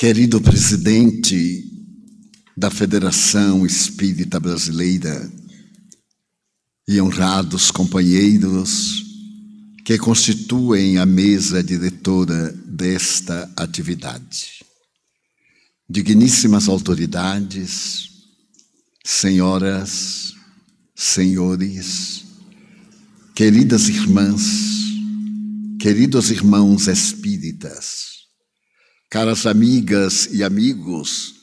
[0.00, 1.68] Querido presidente
[2.56, 5.28] da Federação Espírita Brasileira
[6.86, 9.02] e honrados companheiros
[9.84, 14.64] que constituem a mesa diretora desta atividade,
[15.90, 18.08] digníssimas autoridades,
[19.04, 20.32] senhoras,
[20.94, 22.24] senhores,
[23.34, 24.44] queridas irmãs,
[25.80, 28.17] queridos irmãos espíritas,
[29.10, 31.36] caras amigas e amigos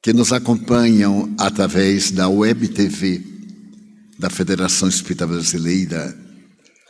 [0.00, 3.20] que nos acompanham através da Web TV
[4.16, 6.16] da Federação Espírita Brasileira,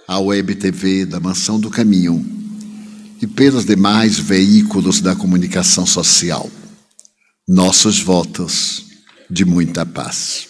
[0.06, 2.24] a Web TV da Mansão do Caminho
[3.22, 6.50] e pelos demais veículos da comunicação social.
[7.48, 8.84] Nossos votos
[9.30, 10.48] de muita paz.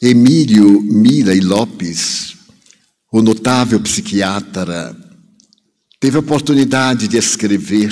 [0.00, 2.34] Emílio Mira e Lopes,
[3.12, 4.96] o notável psiquiatra,
[6.00, 7.90] teve a oportunidade de escrever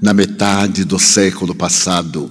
[0.00, 2.30] na metade do século passado,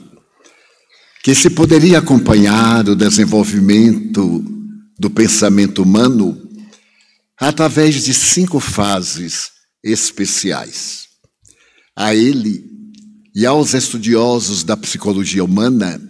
[1.24, 4.44] que se poderia acompanhar o desenvolvimento
[5.00, 6.42] do pensamento humano
[7.40, 9.50] através de cinco fases
[9.84, 11.06] especiais.
[11.96, 12.64] A ele
[13.36, 16.02] e aos estudiosos da psicologia humana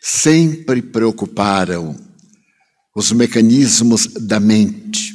[0.00, 1.96] sempre preocuparam
[2.94, 5.14] os mecanismos da mente,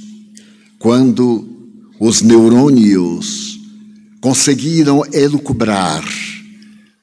[0.79, 1.47] quando
[1.99, 3.56] os neurônios
[4.21, 6.03] conseguiram elucubrar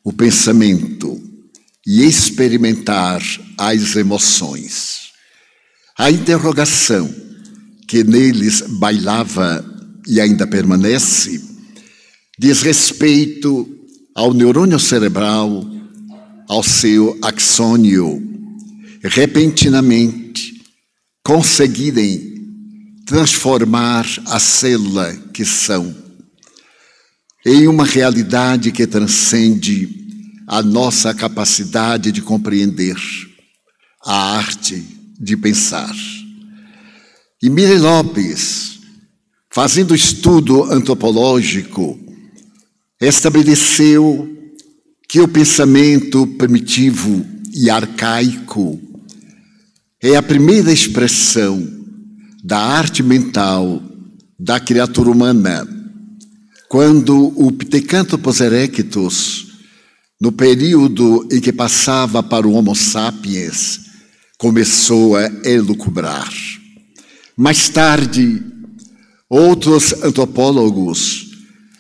[0.03, 1.21] o pensamento
[1.87, 3.23] e experimentar
[3.59, 5.11] as emoções.
[5.98, 7.12] A interrogação
[7.87, 9.65] que neles bailava
[10.06, 11.43] e ainda permanece
[12.39, 13.69] diz respeito
[14.15, 15.65] ao neurônio cerebral,
[16.49, 18.23] ao seu axônio,
[19.03, 20.62] repentinamente
[21.23, 22.34] conseguirem
[23.06, 26.03] transformar a célula que são
[27.47, 29.89] em uma realidade que transcende
[30.47, 32.97] a nossa capacidade de compreender,
[34.05, 34.83] a arte
[35.20, 35.95] de pensar.
[37.43, 38.81] E Mire Lopes,
[39.50, 41.99] fazendo estudo antropológico,
[42.99, 44.31] estabeleceu
[45.06, 47.25] que o pensamento primitivo
[47.55, 48.81] e arcaico
[50.03, 51.66] é a primeira expressão
[52.43, 53.82] da arte mental
[54.38, 55.84] da criatura humana
[56.75, 59.47] quando o Ptecanthropus erectus,
[60.21, 63.79] no período em que passava para o Homo sapiens,
[64.37, 66.29] começou a elucubrar.
[67.37, 68.43] Mais tarde,
[69.31, 71.27] outros antropólogos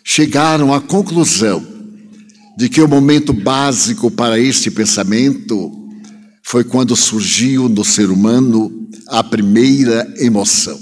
[0.04, 1.66] chegaram à conclusão
[2.56, 5.72] de que o momento básico para este pensamento
[6.44, 10.78] foi quando surgiu no ser humano a primeira emoção.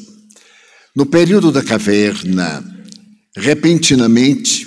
[0.95, 2.63] No período da caverna,
[3.37, 4.67] Repentinamente,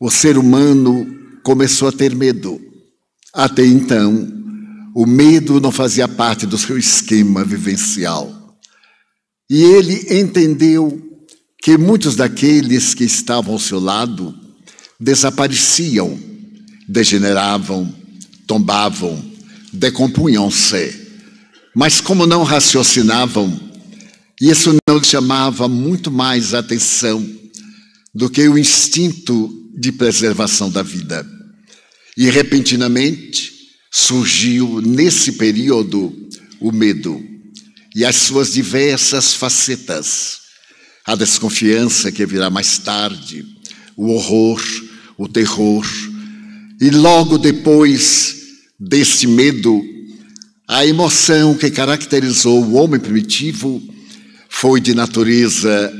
[0.00, 1.06] o ser humano
[1.44, 2.60] começou a ter medo.
[3.32, 4.28] Até então,
[4.94, 8.58] o medo não fazia parte do seu esquema vivencial.
[9.48, 11.00] E ele entendeu
[11.62, 14.34] que muitos daqueles que estavam ao seu lado
[14.98, 16.18] desapareciam,
[16.88, 17.94] degeneravam,
[18.46, 19.22] tombavam,
[19.72, 21.08] decompunham-se.
[21.76, 23.58] Mas como não raciocinavam,
[24.40, 27.39] isso não chamava muito mais atenção
[28.14, 31.26] do que o instinto de preservação da vida.
[32.16, 33.52] E repentinamente
[33.90, 36.14] surgiu nesse período
[36.60, 37.22] o medo
[37.94, 40.38] e as suas diversas facetas.
[41.06, 43.44] A desconfiança que virá mais tarde,
[43.96, 44.62] o horror,
[45.16, 45.84] o terror,
[46.80, 48.36] e logo depois
[48.78, 49.82] desse medo,
[50.68, 53.82] a emoção que caracterizou o homem primitivo
[54.48, 55.92] foi de natureza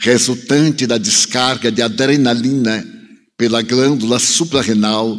[0.00, 2.84] resultante da descarga de adrenalina
[3.36, 5.16] pela glândula suprarrenal,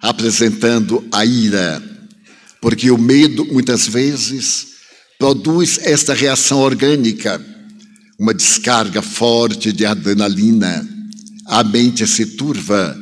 [0.00, 1.82] apresentando a ira,
[2.60, 4.68] porque o medo muitas vezes
[5.18, 7.40] produz esta reação orgânica,
[8.18, 10.88] uma descarga forte de adrenalina,
[11.46, 12.96] a mente se turva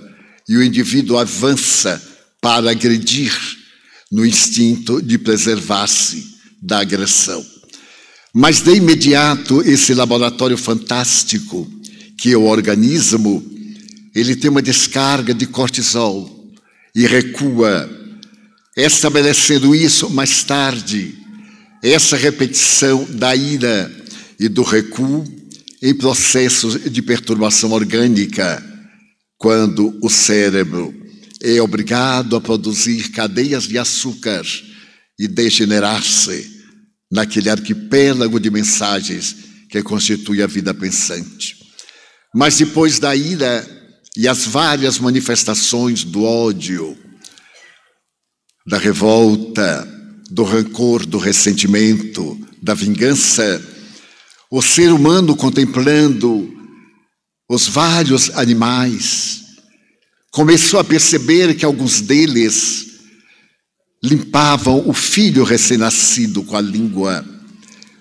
[0.48, 2.02] e o indivíduo avança
[2.40, 3.32] para agredir
[4.10, 7.44] no instinto de preservar-se da agressão.
[8.32, 11.68] Mas de imediato esse laboratório fantástico
[12.16, 13.42] que é o organismo,
[14.14, 16.52] ele tem uma descarga de cortisol
[16.94, 17.88] e recua,
[18.76, 21.14] estabelecendo isso mais tarde,
[21.82, 23.90] essa repetição da ira
[24.38, 25.24] e do recuo
[25.82, 28.62] em processos de perturbação orgânica,
[29.38, 30.94] quando o cérebro
[31.42, 34.44] é obrigado a produzir cadeias de açúcar
[35.18, 36.59] e degenerar-se
[37.10, 39.36] naquele arquipélago de mensagens
[39.68, 41.56] que constitui a vida pensante.
[42.34, 43.66] Mas depois da ira,
[44.16, 46.96] e as várias manifestações do ódio,
[48.66, 49.88] da revolta,
[50.30, 53.62] do rancor, do ressentimento, da vingança,
[54.50, 56.52] o ser humano contemplando
[57.48, 59.42] os vários animais,
[60.30, 62.89] começou a perceber que alguns deles
[64.02, 67.24] limpavam o filho recém-nascido com a língua,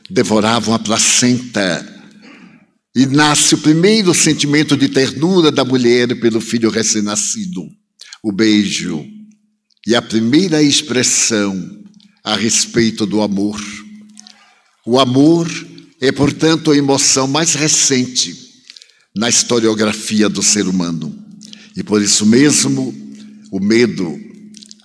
[0.09, 1.85] devoravam a placenta,
[2.95, 7.61] e nasce o primeiro sentimento de ternura da mulher pelo filho recém-nascido,
[8.23, 9.05] o beijo,
[9.85, 11.79] e a primeira expressão
[12.23, 13.61] a respeito do amor.
[14.85, 15.49] O amor
[16.01, 18.35] é, portanto, a emoção mais recente
[19.15, 21.13] na historiografia do ser humano.
[21.75, 22.93] E por isso mesmo,
[23.51, 24.17] o medo,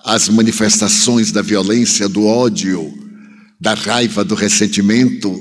[0.05, 2.93] as manifestações da violência, do ódio,
[3.61, 5.35] da raiva, do ressentimento,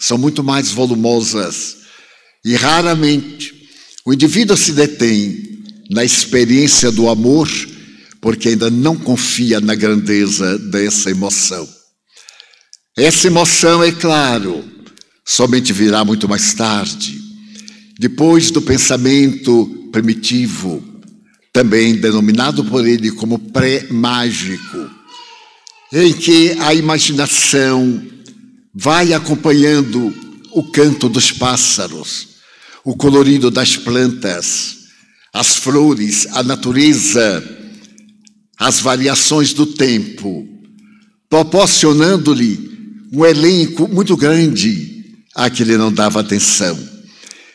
[0.00, 1.76] são muito mais volumosas.
[2.44, 3.52] E raramente
[4.06, 5.36] o indivíduo se detém
[5.90, 7.48] na experiência do amor
[8.20, 11.68] porque ainda não confia na grandeza dessa emoção.
[12.96, 14.64] Essa emoção, é claro,
[15.24, 17.26] somente virá muito mais tarde
[17.98, 20.82] depois do pensamento primitivo,
[21.56, 24.90] também denominado por ele como pré-mágico,
[25.90, 28.02] em que a imaginação
[28.74, 30.14] vai acompanhando
[30.52, 32.28] o canto dos pássaros,
[32.84, 34.76] o colorido das plantas,
[35.32, 37.42] as flores, a natureza,
[38.58, 40.46] as variações do tempo,
[41.30, 42.70] proporcionando-lhe
[43.10, 46.78] um elenco muito grande a que ele não dava atenção.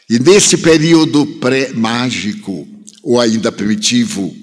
[0.09, 2.67] E nesse período pré-mágico,
[3.03, 4.35] ou ainda primitivo,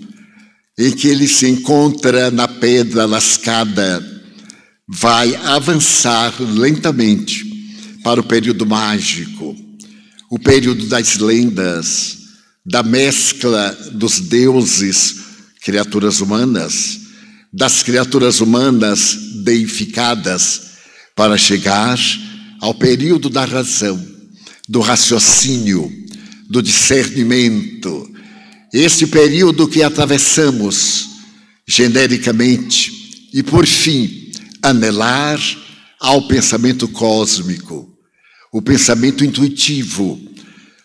[0.79, 4.05] em que ele se encontra na pedra lascada,
[4.89, 7.45] vai avançar lentamente
[8.03, 9.57] para o período mágico,
[10.31, 12.19] o período das lendas,
[12.65, 15.17] da mescla dos deuses,
[15.63, 17.01] criaturas humanas,
[17.53, 20.69] das criaturas humanas deificadas,
[21.17, 21.99] para chegar
[22.61, 24.01] ao período da razão
[24.69, 25.91] do raciocínio,
[26.49, 28.09] do discernimento.
[28.73, 31.09] Este período que atravessamos
[31.67, 34.31] genericamente e, por fim,
[34.63, 35.41] anelar
[36.01, 37.89] ao pensamento cósmico,
[38.53, 40.21] o pensamento intuitivo,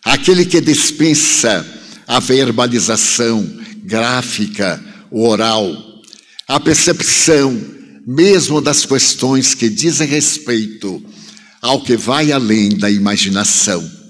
[0.04, 1.66] aquele que dispensa
[2.06, 3.46] a verbalização
[3.84, 6.02] gráfica, oral,
[6.48, 7.58] a percepção
[8.06, 11.02] mesmo das questões que dizem respeito
[11.62, 14.03] ao que vai além da imaginação.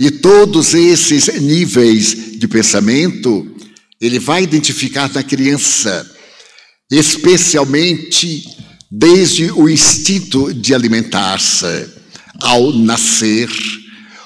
[0.00, 3.46] E todos esses níveis de pensamento
[4.00, 6.10] ele vai identificar na criança,
[6.90, 8.44] especialmente
[8.90, 11.86] desde o instinto de alimentar-se,
[12.40, 13.48] ao nascer,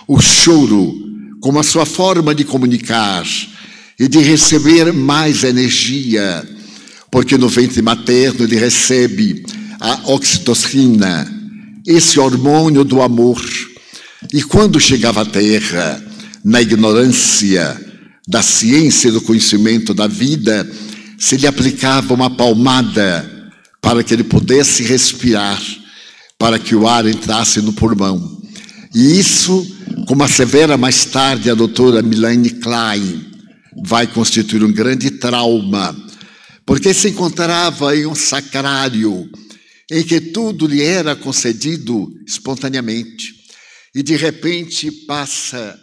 [0.08, 0.94] o choro
[1.40, 3.26] como a sua forma de comunicar
[3.98, 6.44] e de receber mais energia,
[7.10, 9.44] porque no ventre materno ele recebe
[9.78, 11.30] a oxitocina,
[11.86, 13.40] esse hormônio do amor.
[14.32, 16.02] E quando chegava à Terra,
[16.44, 17.80] na ignorância
[18.26, 20.68] da ciência e do conhecimento da vida,
[21.18, 25.62] se lhe aplicava uma palmada para que ele pudesse respirar,
[26.38, 28.42] para que o ar entrasse no pulmão.
[28.94, 29.66] E isso,
[30.06, 33.24] como assevera mais tarde a doutora Milane Klein,
[33.84, 35.94] vai constituir um grande trauma,
[36.64, 39.28] porque se encontrava em um sacrário
[39.90, 43.35] em que tudo lhe era concedido espontaneamente,
[43.96, 45.82] e de repente passa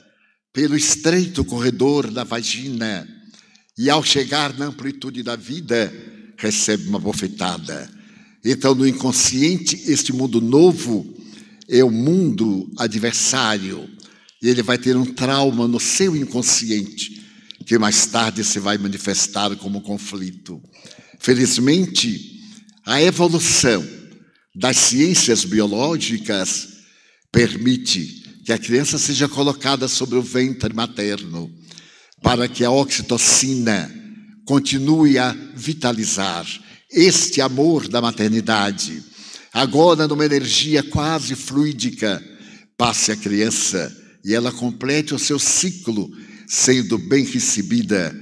[0.53, 3.07] pelo estreito corredor da vagina
[3.75, 5.91] e, ao chegar na amplitude da vida,
[6.37, 7.89] recebe uma bofetada.
[8.45, 11.11] Então, no inconsciente, este mundo novo
[11.67, 13.89] é o mundo adversário,
[14.43, 17.19] e ele vai ter um trauma no seu inconsciente,
[17.65, 20.61] que mais tarde se vai manifestar como conflito.
[21.19, 22.39] Felizmente,
[22.85, 23.83] a evolução
[24.53, 26.72] das ciências biológicas
[27.33, 31.51] permite que a criança seja colocada sobre o ventre materno,
[32.21, 33.91] para que a oxitocina
[34.45, 36.45] continue a vitalizar
[36.91, 39.03] este amor da maternidade.
[39.51, 42.23] Agora, numa energia quase fluídica,
[42.77, 43.91] passe a criança
[44.23, 46.09] e ela complete o seu ciclo,
[46.47, 48.15] sendo bem recebida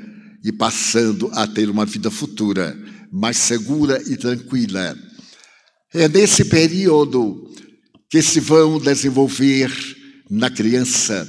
[0.43, 2.77] e passando a ter uma vida futura
[3.11, 4.97] mais segura e tranquila.
[5.93, 7.51] É nesse período
[8.11, 9.71] que se vão desenvolver
[10.29, 11.25] na criança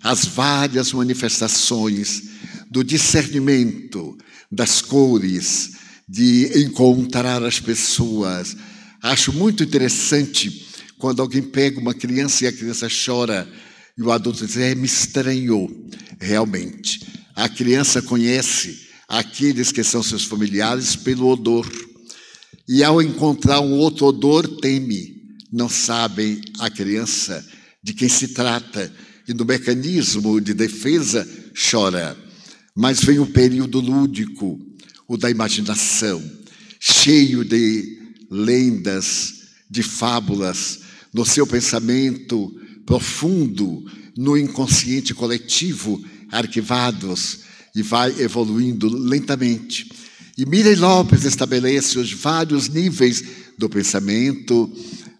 [0.00, 2.22] as várias manifestações
[2.70, 4.16] do discernimento
[4.50, 5.72] das cores,
[6.08, 8.56] de encontrar as pessoas.
[9.02, 10.68] Acho muito interessante
[10.98, 13.50] quando alguém pega uma criança e a criança chora
[13.98, 15.68] e o adulto diz: é, me estranhou,
[16.20, 17.00] realmente.
[17.34, 21.68] A criança conhece aqueles que são seus familiares pelo odor.
[22.68, 25.19] E ao encontrar um outro odor, teme.
[25.52, 27.44] Não sabem a criança
[27.82, 28.92] de quem se trata
[29.26, 31.26] e no mecanismo de defesa
[31.70, 32.16] chora.
[32.76, 34.58] Mas vem o período lúdico,
[35.08, 36.22] o da imaginação,
[36.78, 37.98] cheio de
[38.30, 40.80] lendas, de fábulas,
[41.12, 42.54] no seu pensamento
[42.86, 43.84] profundo,
[44.16, 47.40] no inconsciente coletivo, arquivados,
[47.74, 49.88] e vai evoluindo lentamente.
[50.36, 53.22] E Miriam Lopes estabelece os vários níveis
[53.58, 54.70] do pensamento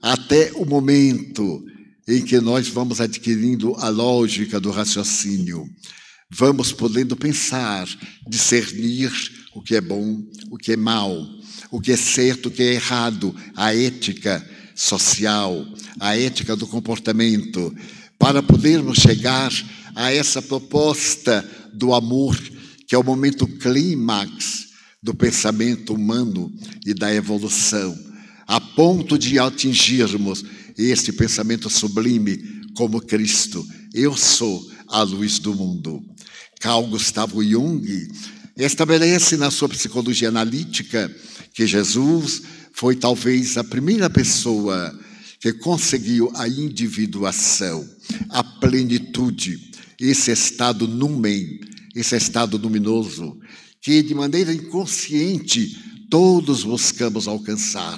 [0.03, 1.65] até o momento
[2.09, 5.69] em que nós vamos adquirindo a lógica do raciocínio.
[6.31, 7.89] Vamos podendo pensar,
[8.29, 9.13] discernir
[9.55, 11.27] o que é bom, o que é mal,
[11.71, 15.67] o que é certo, o que é errado, a ética social,
[15.99, 17.75] a ética do comportamento,
[18.19, 19.53] para podermos chegar
[19.95, 22.39] a essa proposta do amor,
[22.87, 24.69] que é o momento clímax
[25.03, 26.53] do pensamento humano
[26.87, 27.97] e da evolução,
[28.51, 30.45] a ponto de atingirmos
[30.77, 32.37] este pensamento sublime
[32.75, 33.65] como Cristo.
[33.95, 36.03] Eu sou a luz do mundo.
[36.59, 37.87] Carl Gustavo Jung
[38.57, 41.09] estabelece na sua psicologia analítica
[41.55, 42.43] que Jesus
[42.73, 44.99] foi talvez a primeira pessoa
[45.39, 47.89] que conseguiu a individuação,
[48.31, 51.61] a plenitude, esse estado numen,
[51.95, 53.39] esse estado luminoso,
[53.81, 55.79] que de maneira inconsciente
[56.11, 57.97] todos buscamos alcançar.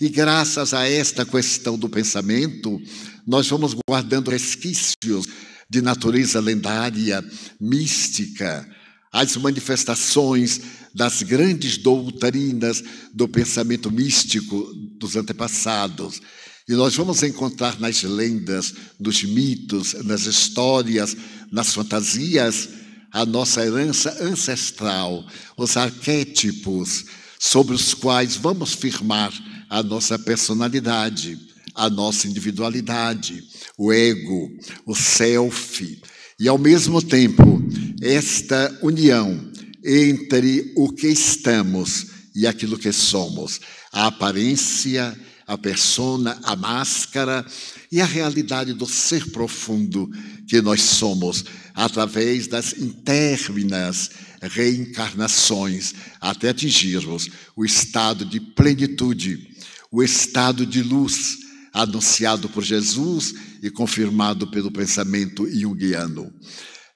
[0.00, 2.80] E graças a esta questão do pensamento,
[3.26, 5.26] nós vamos guardando resquícios
[5.68, 7.24] de natureza lendária,
[7.60, 8.68] mística,
[9.12, 10.60] as manifestações
[10.94, 16.22] das grandes doutrinas do pensamento místico dos antepassados.
[16.68, 21.16] E nós vamos encontrar nas lendas, nos mitos, nas histórias,
[21.50, 22.68] nas fantasias,
[23.10, 25.26] a nossa herança ancestral,
[25.56, 27.04] os arquétipos
[27.38, 29.32] sobre os quais vamos firmar
[29.68, 31.38] a nossa personalidade,
[31.74, 33.44] a nossa individualidade,
[33.76, 34.50] o ego,
[34.86, 36.00] o self,
[36.40, 37.62] e ao mesmo tempo
[38.00, 39.50] esta união
[39.84, 43.60] entre o que estamos e aquilo que somos,
[43.92, 45.16] a aparência,
[45.48, 47.44] a persona, a máscara
[47.90, 50.10] e a realidade do ser profundo
[50.46, 51.42] que nós somos,
[51.74, 54.10] através das interminas
[54.42, 59.48] reencarnações, até atingirmos o estado de plenitude,
[59.90, 61.38] o estado de luz
[61.72, 66.30] anunciado por Jesus e confirmado pelo pensamento junguiano.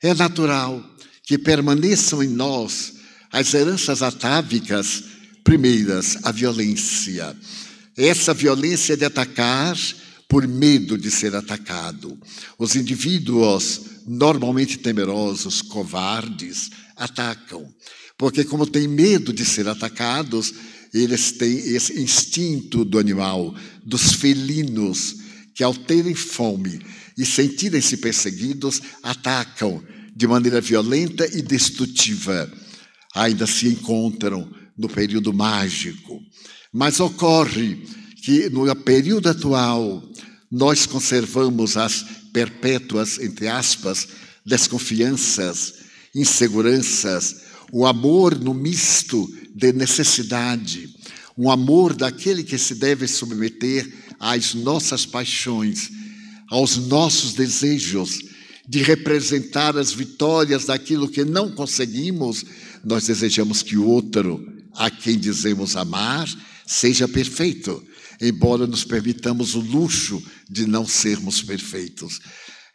[0.02, 0.84] É natural
[1.24, 2.94] que permaneçam em nós
[3.32, 5.04] as heranças atávicas
[5.42, 7.36] primeiras, a violência.
[7.96, 9.76] Essa violência de atacar
[10.28, 12.18] por medo de ser atacado.
[12.58, 17.68] Os indivíduos normalmente temerosos, covardes, atacam,
[18.16, 20.54] porque como têm medo de ser atacados,
[20.92, 25.16] eles têm esse instinto do animal, dos felinos,
[25.54, 26.80] que ao terem fome
[27.16, 29.82] e sentirem-se perseguidos, atacam
[30.14, 32.50] de maneira violenta e destrutiva.
[33.14, 36.20] Ainda se encontram no período mágico.
[36.72, 37.82] Mas ocorre
[38.22, 40.02] que no período atual
[40.50, 44.08] nós conservamos as perpétuas, entre aspas,
[44.44, 45.74] desconfianças,
[46.14, 50.88] inseguranças, o amor no misto de necessidade,
[51.36, 55.90] um amor daquele que se deve submeter às nossas paixões,
[56.48, 58.20] aos nossos desejos
[58.68, 62.44] de representar as vitórias daquilo que não conseguimos,
[62.84, 66.28] nós desejamos que o outro, a quem dizemos amar,
[66.72, 67.84] seja perfeito,
[68.20, 72.20] embora nos permitamos o luxo de não sermos perfeitos.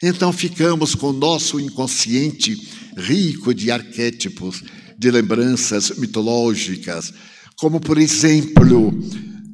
[0.01, 2.56] Então ficamos com o nosso inconsciente
[2.96, 4.63] rico de arquétipos,
[4.98, 7.13] de lembranças mitológicas,
[7.58, 8.94] como, por exemplo,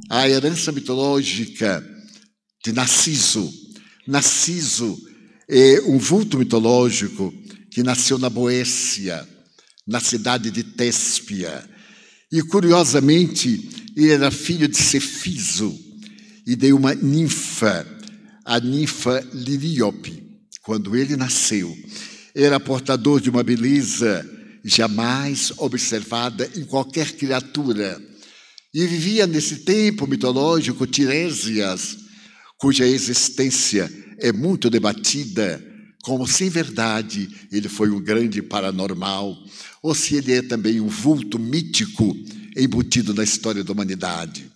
[0.09, 1.83] a herança mitológica
[2.63, 3.49] de Narciso.
[4.05, 4.97] Narciso
[5.49, 7.33] é um vulto mitológico
[7.71, 9.27] que nasceu na Boécia,
[9.87, 11.72] na cidade de Téspia.
[12.33, 15.71] E, curiosamente, ele era filho de Cefiso
[16.47, 17.85] e de uma ninfa,
[18.43, 20.23] a ninfa Liríope,
[20.63, 21.71] quando ele nasceu.
[22.33, 24.27] Era portador de uma beleza
[24.63, 28.01] jamais observada em qualquer criatura.
[28.73, 31.97] E vivia nesse tempo mitológico Tiresias,
[32.57, 33.87] cuja existência
[34.17, 35.63] é muito debatida,
[36.03, 39.41] como se em verdade ele foi um grande paranormal,
[39.81, 42.15] ou se ele é também um vulto mítico
[42.57, 44.51] embutido na história da humanidade.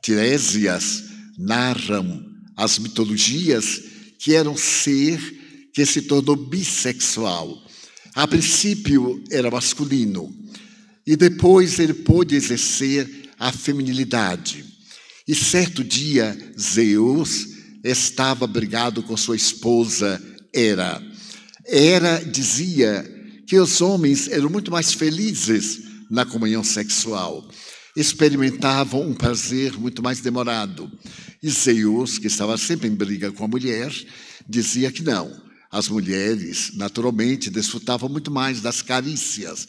[0.00, 1.02] Tiresias
[1.36, 2.24] narram
[2.56, 3.82] as mitologias
[4.20, 5.18] que era um ser
[5.74, 7.60] que se tornou bissexual,
[8.14, 10.32] A princípio era masculino
[11.04, 14.64] e depois ele pôde exercer a feminilidade.
[15.26, 17.48] E certo dia, Zeus
[17.82, 20.22] estava brigado com sua esposa
[20.54, 21.02] Hera.
[21.66, 23.04] Hera dizia
[23.46, 27.46] que os homens eram muito mais felizes na comunhão sexual,
[27.96, 30.90] experimentavam um prazer muito mais demorado.
[31.42, 33.92] E Zeus, que estava sempre em briga com a mulher,
[34.48, 35.42] dizia que não.
[35.70, 39.66] As mulheres, naturalmente, desfrutavam muito mais das carícias.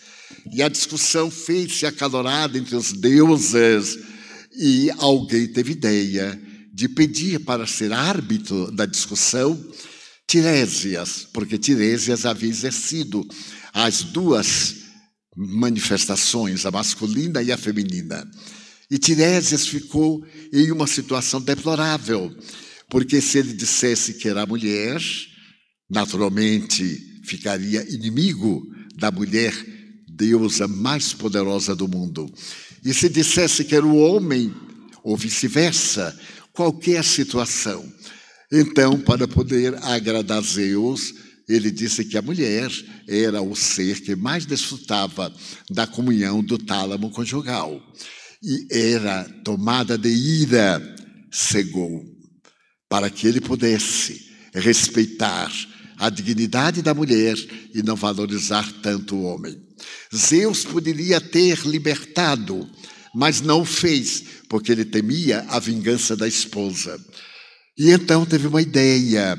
[0.53, 3.97] E a discussão fez-se acalorada entre os deuses,
[4.57, 6.39] e alguém teve ideia
[6.71, 9.59] de pedir para ser árbitro da discussão
[10.27, 13.25] Tiresias, porque Tiresias havia exercido
[13.73, 14.75] as duas
[15.35, 18.29] manifestações, a masculina e a feminina.
[18.89, 22.35] E Tiresias ficou em uma situação deplorável,
[22.89, 25.01] porque se ele dissesse que era mulher,
[25.89, 28.63] naturalmente ficaria inimigo
[28.95, 29.53] da mulher
[30.07, 32.31] deusa mais poderosa do mundo.
[32.83, 34.53] E se dissesse que era o homem,
[35.03, 36.17] ou vice-versa,
[36.53, 37.83] qualquer situação.
[38.51, 41.13] Então, para poder agradar Zeus,
[41.47, 42.69] ele disse que a mulher
[43.07, 45.33] era o ser que mais desfrutava
[45.69, 47.81] da comunhão do tálamo conjugal.
[48.43, 50.81] E era tomada de ira,
[51.31, 52.03] cegou,
[52.89, 55.51] para que ele pudesse respeitar
[55.97, 57.35] a dignidade da mulher
[57.73, 59.57] e não valorizar tanto o homem.
[60.15, 62.69] Zeus poderia ter libertado,
[63.13, 66.99] mas não fez, porque ele temia a vingança da esposa.
[67.77, 69.37] E então teve uma ideia,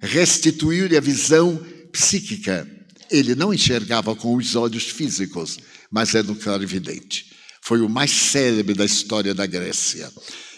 [0.00, 2.68] restituir-lhe a visão psíquica.
[3.10, 5.58] Ele não enxergava com os olhos físicos,
[5.90, 7.32] mas era um clarividente.
[7.62, 10.10] Foi o mais célebre da história da Grécia.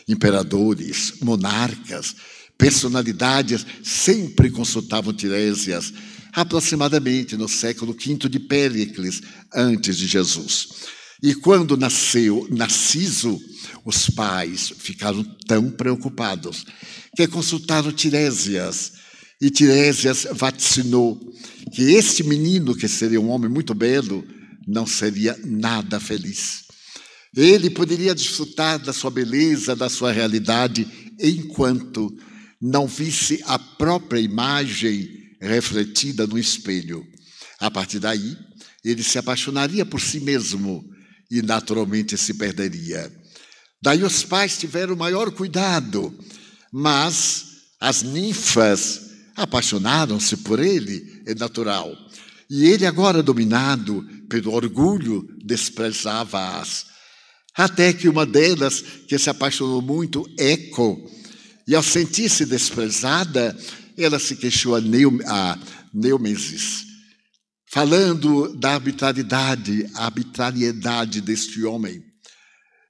[0.08, 2.16] Imperadores, monarcas,
[2.58, 5.92] personalidades sempre consultavam Tiresias,
[6.32, 9.22] aproximadamente no século V de Péricles,
[9.54, 10.68] antes de Jesus.
[11.22, 13.40] E quando nasceu Narciso,
[13.84, 16.64] os pais ficaram tão preocupados
[17.16, 18.92] que consultaram Tiresias.
[19.40, 21.20] E Tiresias vaticinou
[21.72, 24.24] que este menino, que seria um homem muito belo,
[24.66, 26.64] não seria nada feliz.
[27.36, 30.86] Ele poderia desfrutar da sua beleza, da sua realidade,
[31.20, 32.16] enquanto
[32.60, 35.08] não visse a própria imagem
[35.40, 37.04] refletida no espelho.
[37.60, 38.36] A partir daí,
[38.84, 40.84] ele se apaixonaria por si mesmo
[41.30, 43.12] e naturalmente se perderia.
[43.84, 46.18] Daí os pais tiveram maior cuidado,
[46.72, 47.44] mas
[47.78, 51.94] as ninfas apaixonaram-se por ele, é natural.
[52.48, 56.86] E ele, agora dominado pelo orgulho, desprezava-as.
[57.54, 60.98] Até que uma delas, que se apaixonou muito, Eco,
[61.68, 63.54] e ao sentir-se desprezada,
[63.98, 65.58] ela se queixou a,
[65.92, 66.86] Neumesis,
[67.70, 72.02] falando da arbitrariedade, arbitrariedade deste homem.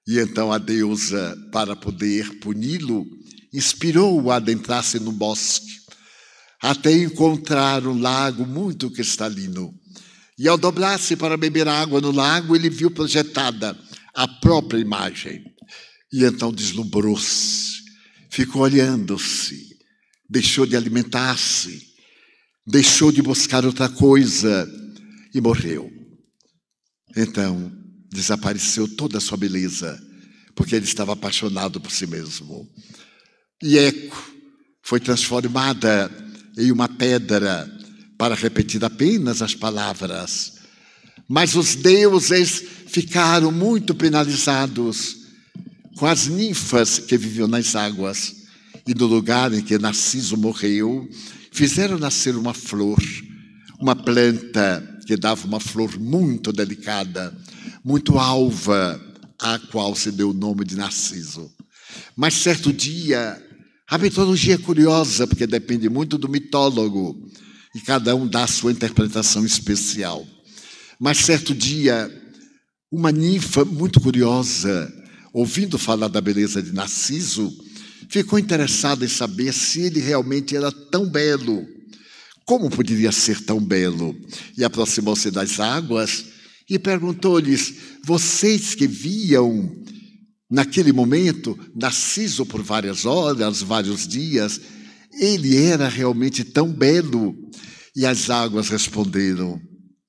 [0.06, 3.06] E então a deusa, para poder puni-lo,
[3.52, 5.72] inspirou-o a adentrar-se no bosque,
[6.60, 9.72] até encontrar um lago muito cristalino.
[10.38, 13.78] E ao dobrar-se para beber água no lago, ele viu projetada
[14.14, 15.42] a própria imagem.
[16.12, 17.64] E então deslumbrou-se
[18.34, 19.76] ficou olhando-se,
[20.28, 21.80] deixou de alimentar-se,
[22.66, 24.68] deixou de buscar outra coisa
[25.32, 25.88] e morreu.
[27.16, 27.70] Então,
[28.14, 30.00] desapareceu toda a sua beleza,
[30.54, 32.68] porque ele estava apaixonado por si mesmo.
[33.60, 34.32] E Eco
[34.82, 36.10] foi transformada
[36.56, 37.68] em uma pedra
[38.16, 40.54] para repetir apenas as palavras.
[41.28, 45.16] Mas os deuses ficaram muito penalizados
[45.96, 48.44] com as ninfas que viviam nas águas.
[48.86, 51.08] E no lugar em que Narciso morreu,
[51.50, 53.02] fizeram nascer uma flor,
[53.80, 57.34] uma planta que dava uma flor muito delicada,
[57.84, 58.98] muito alva,
[59.38, 61.52] à qual se deu o nome de Narciso.
[62.16, 63.40] Mas certo dia,
[63.88, 67.14] a mitologia é curiosa, porque depende muito do mitólogo,
[67.74, 70.26] e cada um dá a sua interpretação especial.
[70.98, 72.10] Mas certo dia,
[72.90, 74.90] uma ninfa muito curiosa,
[75.32, 77.52] ouvindo falar da beleza de Narciso,
[78.08, 81.66] ficou interessado em saber se ele realmente era tão belo.
[82.46, 84.16] Como poderia ser tão belo?
[84.56, 86.33] E aproximou-se das águas
[86.68, 87.74] e perguntou-lhes:
[88.04, 89.70] Vocês que viam
[90.50, 94.60] naquele momento Narciso por várias horas, vários dias,
[95.20, 97.34] ele era realmente tão belo?
[97.96, 99.60] E as águas responderam: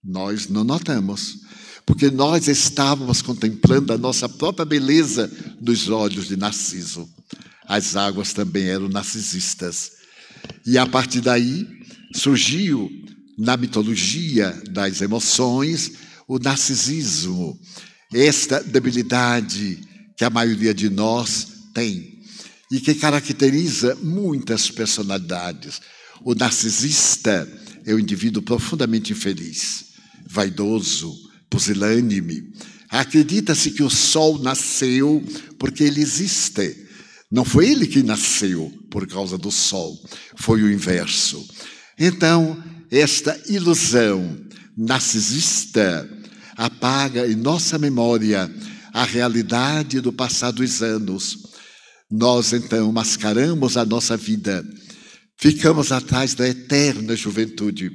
[0.03, 1.45] Nós não notamos
[1.85, 7.07] porque nós estávamos contemplando a nossa própria beleza dos olhos de Narciso.
[7.67, 9.91] As águas também eram narcisistas.
[10.65, 11.67] E a partir daí
[12.13, 12.89] surgiu
[13.37, 15.91] na mitologia das emoções,
[16.27, 17.59] o narcisismo,
[18.13, 19.79] esta debilidade
[20.17, 22.15] que a maioria de nós tem
[22.71, 25.81] e que caracteriza muitas personalidades.
[26.23, 27.47] O narcisista
[27.85, 29.85] é um indivíduo profundamente infeliz,
[30.27, 31.15] vaidoso,
[31.49, 32.53] pusilânime.
[32.89, 35.23] Acredita-se que o sol nasceu
[35.59, 36.85] porque ele existe.
[37.31, 39.99] Não foi ele que nasceu por causa do sol,
[40.37, 41.45] foi o inverso.
[41.99, 44.37] Então, esta ilusão
[44.77, 46.09] narcisista
[46.55, 48.49] apaga em nossa memória
[48.93, 51.37] a realidade do passado dos anos.
[52.09, 54.65] Nós então mascaramos a nossa vida,
[55.37, 57.91] ficamos atrás da eterna juventude,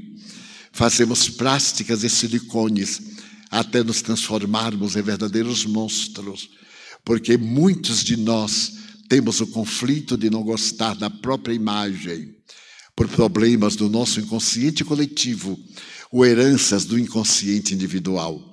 [0.72, 3.00] fazemos plásticas e silicones
[3.50, 6.50] até nos transformarmos em verdadeiros monstros,
[7.04, 8.72] porque muitos de nós
[9.08, 12.34] temos o conflito de não gostar da própria imagem
[12.94, 15.58] por problemas do nosso inconsciente coletivo
[16.12, 18.49] ou heranças do inconsciente individual.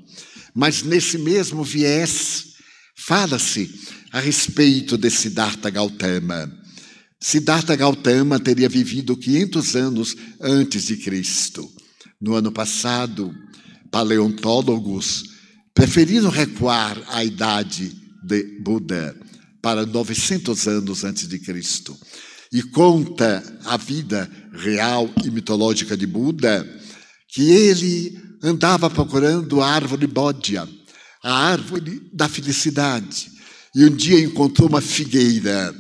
[0.58, 2.56] Mas nesse mesmo viés,
[2.96, 3.70] fala-se
[4.12, 6.52] a respeito de Siddhartha Gautama.
[7.22, 11.72] Siddhartha Gautama teria vivido 500 anos antes de Cristo.
[12.20, 13.32] No ano passado,
[13.92, 15.26] paleontólogos
[15.76, 19.16] preferiram recuar à idade de Buda
[19.62, 21.96] para 900 anos antes de Cristo.
[22.52, 26.68] E conta a vida real e mitológica de Buda
[27.28, 30.68] que ele andava procurando a árvore bódia,
[31.24, 33.32] a árvore da felicidade.
[33.76, 35.74] E um dia encontrou uma figueira.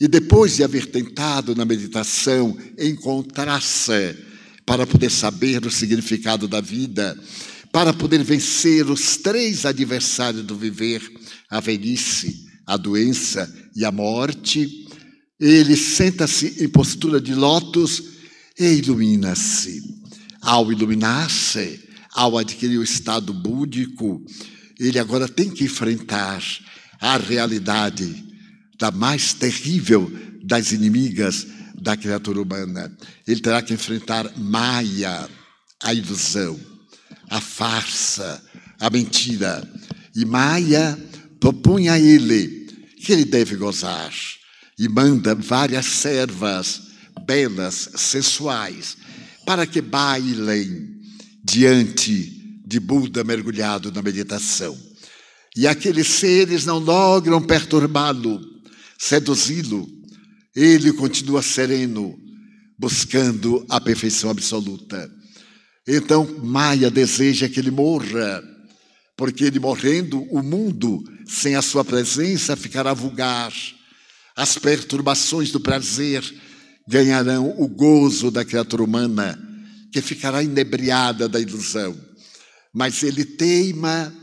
[0.00, 4.16] E depois de haver tentado na meditação encontrar-se
[4.66, 7.18] para poder saber o significado da vida,
[7.72, 11.00] para poder vencer os três adversários do viver,
[11.48, 14.86] a velhice, a doença e a morte,
[15.38, 18.02] ele senta-se em postura de lótus
[18.58, 19.95] e ilumina-se.
[20.46, 21.80] Ao iluminar-se,
[22.14, 24.24] ao adquirir o estado búdico,
[24.78, 26.40] ele agora tem que enfrentar
[27.00, 28.24] a realidade
[28.78, 30.08] da mais terrível
[30.44, 32.96] das inimigas da criatura humana.
[33.26, 35.28] Ele terá que enfrentar Maia,
[35.82, 36.56] a ilusão,
[37.28, 38.40] a farsa,
[38.78, 39.68] a mentira.
[40.14, 40.96] E Maia
[41.40, 42.68] propõe a ele
[43.04, 44.14] que ele deve gozar
[44.78, 46.82] e manda várias servas
[47.26, 48.96] belas, sensuais,
[49.46, 51.00] para que bailem
[51.42, 54.76] diante de Buda mergulhado na meditação.
[55.56, 58.40] E aqueles seres não logram perturbá-lo,
[58.98, 59.88] seduzi-lo.
[60.54, 62.18] Ele continua sereno,
[62.76, 65.08] buscando a perfeição absoluta.
[65.86, 68.42] Então, Maia deseja que ele morra,
[69.16, 73.52] porque ele morrendo, o mundo, sem a sua presença, ficará vulgar.
[74.34, 76.22] As perturbações do prazer
[76.88, 79.38] ganharão o gozo da criatura humana,
[79.92, 81.96] que ficará inebriada da ilusão.
[82.72, 84.14] Mas ele teima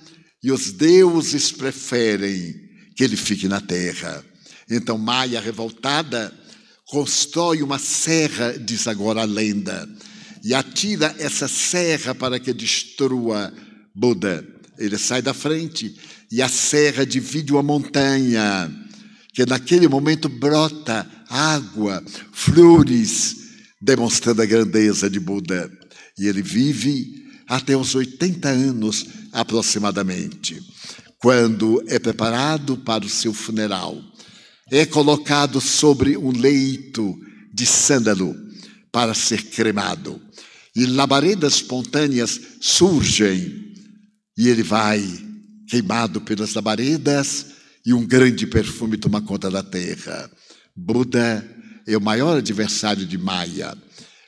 [0.44, 2.54] e os deuses preferem
[2.96, 4.24] que ele fique na terra.
[4.70, 6.34] Então Maia, revoltada,
[6.88, 9.90] constrói uma serra, diz agora a lenda,
[10.44, 13.52] e atira essa serra para que destrua
[13.96, 14.46] Buda.
[14.78, 15.96] Ele sai da frente
[16.32, 18.72] e a serra divide uma montanha,
[19.34, 23.38] que naquele momento brota água, flores,
[23.82, 25.72] demonstrando a grandeza de Buda.
[26.18, 30.62] E ele vive até os 80 anos aproximadamente,
[31.18, 34.00] quando é preparado para o seu funeral.
[34.72, 37.16] É colocado sobre um leito
[37.52, 38.36] de sândalo
[38.92, 40.22] para ser cremado.
[40.76, 43.74] E labaredas espontâneas surgem
[44.38, 45.04] e ele vai
[45.68, 47.48] queimado pelas labaredas
[47.86, 50.30] e um grande perfume toma conta da terra.
[50.76, 51.48] Buda
[51.88, 53.78] é o maior adversário de Maya,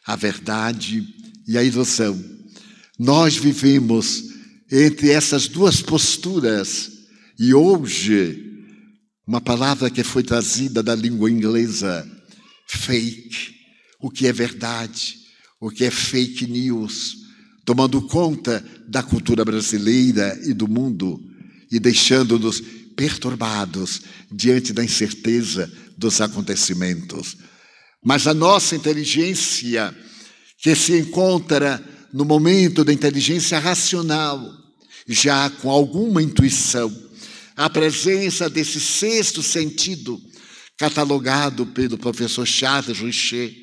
[0.05, 1.07] a verdade
[1.47, 2.23] e a ilusão.
[2.99, 4.23] Nós vivemos
[4.71, 6.91] entre essas duas posturas
[7.39, 8.41] e hoje,
[9.27, 12.07] uma palavra que foi trazida da língua inglesa,
[12.67, 13.55] fake,
[13.99, 15.15] o que é verdade,
[15.59, 17.15] o que é fake news,
[17.65, 21.19] tomando conta da cultura brasileira e do mundo
[21.71, 22.61] e deixando-nos
[22.95, 27.37] perturbados diante da incerteza dos acontecimentos.
[28.03, 29.95] Mas a nossa inteligência,
[30.59, 34.39] que se encontra no momento da inteligência racional,
[35.07, 36.93] já com alguma intuição,
[37.55, 40.19] a presença desse sexto sentido,
[40.77, 43.55] catalogado pelo professor Charles Richet,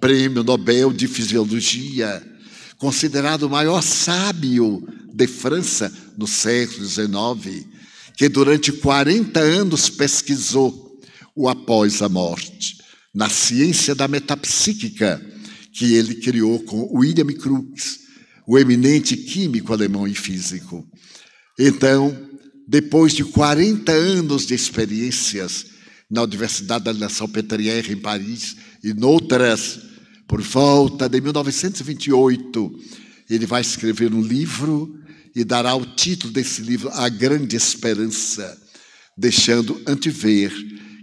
[0.00, 2.22] prêmio Nobel de Fisiologia,
[2.78, 7.66] considerado o maior sábio de França no século XIX,
[8.16, 10.87] que durante 40 anos pesquisou
[11.38, 12.78] o após a morte,
[13.14, 15.24] na ciência da metapsíquica,
[15.72, 18.00] que ele criou com William Crookes,
[18.44, 20.84] o eminente químico alemão e físico.
[21.56, 22.28] Então,
[22.66, 25.66] depois de 40 anos de experiências
[26.10, 29.78] na Universidade da La Salpêtrière, em Paris, e noutras,
[30.26, 32.80] por volta de 1928,
[33.30, 34.92] ele vai escrever um livro
[35.36, 38.60] e dará o título desse livro A Grande Esperança,
[39.16, 40.52] deixando antever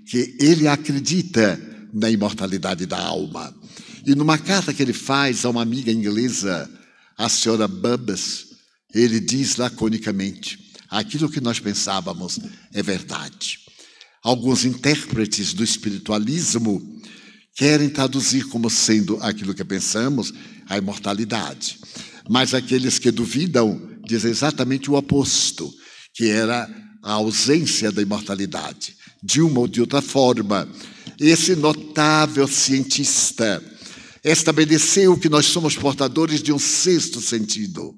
[0.05, 1.59] que ele acredita
[1.93, 3.55] na imortalidade da alma.
[4.05, 6.69] E numa carta que ele faz a uma amiga inglesa,
[7.17, 8.47] a senhora Bubbs,
[8.93, 12.39] ele diz laconicamente: aquilo que nós pensávamos
[12.73, 13.59] é verdade.
[14.23, 16.81] Alguns intérpretes do espiritualismo
[17.55, 20.33] querem traduzir como sendo aquilo que pensamos
[20.67, 21.79] a imortalidade.
[22.29, 25.71] Mas aqueles que duvidam dizem exatamente o oposto,
[26.13, 26.69] que era
[27.03, 28.95] a ausência da imortalidade.
[29.25, 30.69] De uma ou de outra forma,
[31.19, 33.59] esse notável cientista
[34.23, 37.95] estabeleceu que nós somos portadores de um sexto sentido,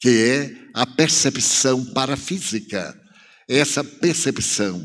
[0.00, 3.00] que é a percepção parafísica.
[3.48, 4.84] Essa percepção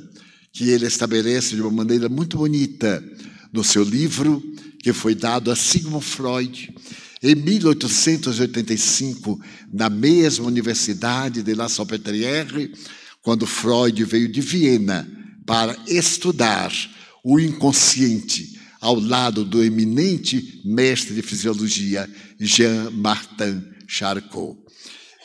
[0.53, 3.03] que ele estabelece de uma maneira muito bonita
[3.51, 4.39] no seu livro,
[4.83, 6.71] que foi dado a Sigmund Freud,
[7.23, 9.41] em 1885,
[9.73, 12.71] na mesma Universidade de La Salpêtrière,
[13.23, 15.20] quando Freud veio de Viena
[15.51, 16.71] para estudar
[17.25, 22.09] o inconsciente ao lado do eminente mestre de fisiologia
[22.39, 24.57] Jean-Martin Charcot.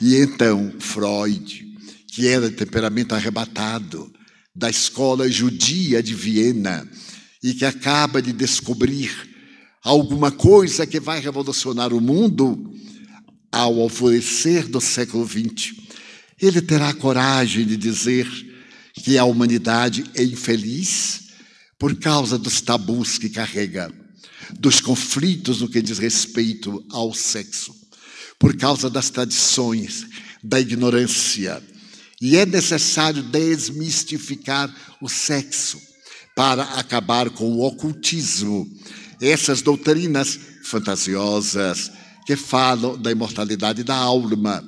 [0.03, 1.65] E então Freud,
[2.09, 4.13] que era de temperamento arrebatado,
[4.53, 6.85] da escola judia de Viena,
[7.41, 9.13] e que acaba de descobrir
[9.81, 12.75] alguma coisa que vai revolucionar o mundo
[13.53, 15.73] ao alvorecer do século XX,
[16.43, 18.27] ele terá coragem de dizer
[19.03, 21.29] que a humanidade é infeliz
[21.79, 23.93] por causa dos tabus que carrega,
[24.59, 27.75] dos conflitos no que diz respeito ao sexo,
[28.39, 30.07] por causa das tradições,
[30.43, 31.63] da ignorância.
[32.21, 35.81] E é necessário desmistificar o sexo
[36.35, 38.67] para acabar com o ocultismo,
[39.21, 41.91] essas doutrinas fantasiosas
[42.27, 44.63] que falam da imortalidade da alma,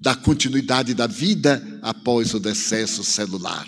[0.00, 3.64] da continuidade da vida após o decesso celular.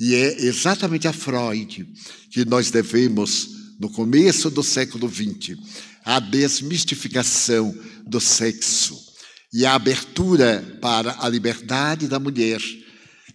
[0.00, 1.86] E é exatamente a Freud
[2.30, 5.58] que nós devemos, no começo do século XX,
[6.06, 7.74] a desmistificação
[8.06, 8.98] do sexo
[9.52, 12.62] e a abertura para a liberdade da mulher,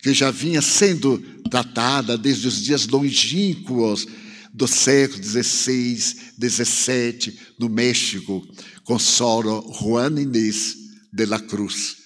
[0.02, 1.20] que já vinha sendo
[1.52, 4.08] tratada desde os dias longínquos
[4.52, 5.98] do século XVI,
[6.42, 8.44] XVII, no México,
[8.84, 10.76] com Soro Juana Inês
[11.14, 11.99] de la Cruz,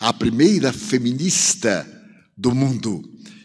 [0.00, 1.86] a primeira feminista
[2.36, 3.02] do mundo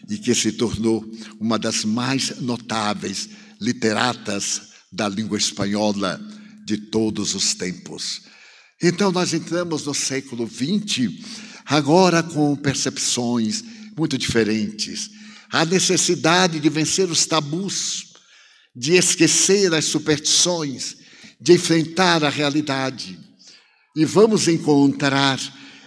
[0.10, 1.04] e que se tornou
[1.40, 6.22] uma das mais notáveis literatas da língua espanhola
[6.66, 8.22] de todos os tempos.
[8.82, 11.10] Então, nós entramos no século XX,
[11.66, 13.64] agora com percepções
[13.98, 15.10] muito diferentes.
[15.50, 18.14] A necessidade de vencer os tabus,
[18.76, 20.98] de esquecer as superstições,
[21.40, 23.18] de enfrentar a realidade.
[23.96, 25.40] E vamos encontrar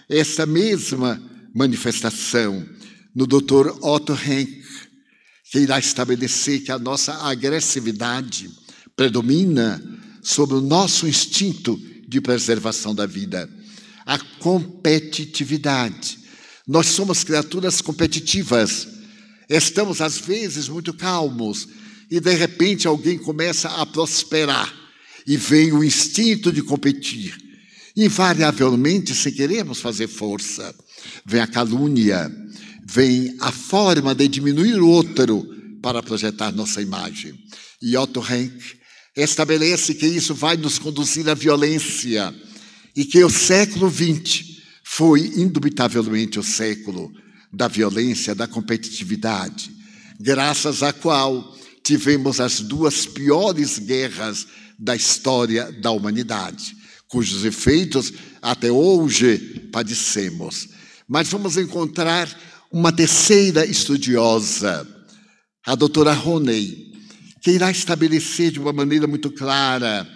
[0.09, 1.21] essa mesma
[1.55, 2.67] manifestação
[3.15, 3.71] no Dr.
[3.83, 4.63] Otto Henk,
[5.51, 8.51] que irá estabelecer que a nossa agressividade
[8.95, 9.83] predomina
[10.23, 13.49] sobre o nosso instinto de preservação da vida.
[14.05, 16.19] A competitividade.
[16.67, 18.89] Nós somos criaturas competitivas.
[19.49, 21.69] Estamos, às vezes, muito calmos
[22.11, 24.73] e, de repente, alguém começa a prosperar
[25.27, 27.46] e vem o instinto de competir.
[27.97, 30.75] Invariavelmente, se queremos fazer força,
[31.25, 32.31] vem a calúnia,
[32.85, 35.47] vem a forma de diminuir o outro
[35.81, 37.35] para projetar nossa imagem.
[37.81, 38.77] E Otto Henk
[39.17, 42.35] estabelece que isso vai nos conduzir à violência
[42.95, 47.11] e que o século XX foi indubitavelmente o século
[47.53, 49.71] da violência, da competitividade,
[50.21, 54.47] graças à qual tivemos as duas piores guerras
[54.79, 56.77] da história da humanidade,
[57.09, 60.69] cujos efeitos até hoje padecemos.
[61.09, 62.29] Mas vamos encontrar
[62.71, 64.87] uma terceira estudiosa,
[65.65, 66.93] a doutora Roney,
[67.43, 70.07] que irá estabelecer de uma maneira muito clara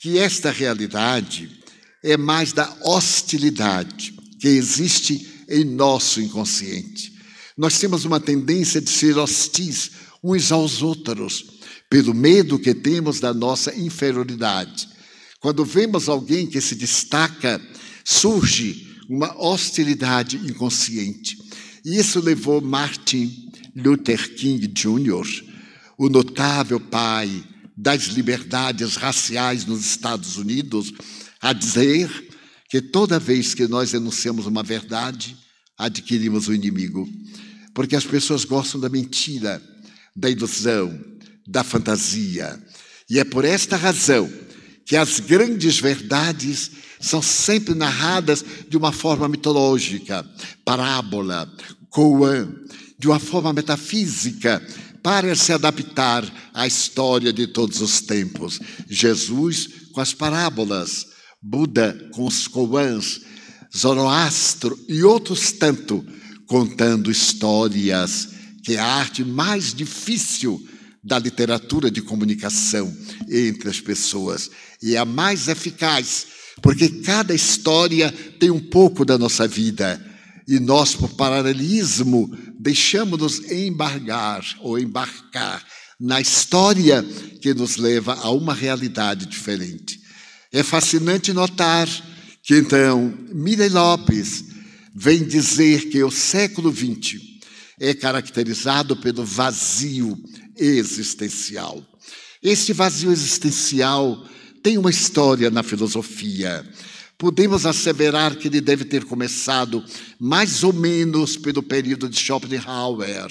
[0.00, 1.50] que esta realidade
[2.02, 7.12] é mais da hostilidade que existe em nosso inconsciente.
[7.56, 9.90] Nós temos uma tendência de ser hostis
[10.22, 11.44] uns aos outros,
[11.90, 14.88] pelo medo que temos da nossa inferioridade.
[15.40, 17.60] Quando vemos alguém que se destaca,
[18.04, 21.38] surge uma hostilidade inconsciente.
[21.82, 25.26] E isso levou Martin Luther King Jr.,
[25.96, 27.42] o notável pai
[27.74, 30.92] das liberdades raciais nos Estados Unidos,
[31.40, 32.10] a dizer
[32.68, 35.36] que toda vez que nós enunciamos uma verdade,
[35.78, 37.08] adquirimos o um inimigo.
[37.74, 39.62] Porque as pessoas gostam da mentira,
[40.14, 41.02] da ilusão,
[41.46, 42.62] da fantasia.
[43.08, 44.30] E é por esta razão
[44.90, 50.28] que as grandes verdades são sempre narradas de uma forma mitológica,
[50.64, 51.48] parábola,
[51.88, 52.52] koan,
[52.98, 54.60] de uma forma metafísica,
[55.00, 58.58] para se adaptar à história de todos os tempos.
[58.88, 61.06] Jesus com as parábolas,
[61.40, 63.20] Buda com os koans,
[63.72, 66.04] Zoroastro e outros tanto,
[66.48, 68.30] contando histórias,
[68.64, 70.60] que é a arte mais difícil
[71.02, 72.94] da literatura de comunicação
[73.28, 74.50] entre as pessoas
[74.82, 76.26] e é a mais eficaz,
[76.62, 80.04] porque cada história tem um pouco da nossa vida
[80.46, 85.64] e nós, por paralelismo, deixamos-nos embargar ou embarcar
[85.98, 87.04] na história
[87.40, 90.00] que nos leva a uma realidade diferente.
[90.52, 91.88] É fascinante notar
[92.42, 94.44] que então Mirei Lopes
[94.94, 97.20] vem dizer que o século XX
[97.78, 100.18] é caracterizado pelo vazio
[100.60, 101.84] existencial.
[102.42, 104.24] Este vazio existencial
[104.62, 106.64] tem uma história na filosofia.
[107.18, 109.84] Podemos asseverar que ele deve ter começado
[110.18, 113.28] mais ou menos pelo período de Schopenhauer,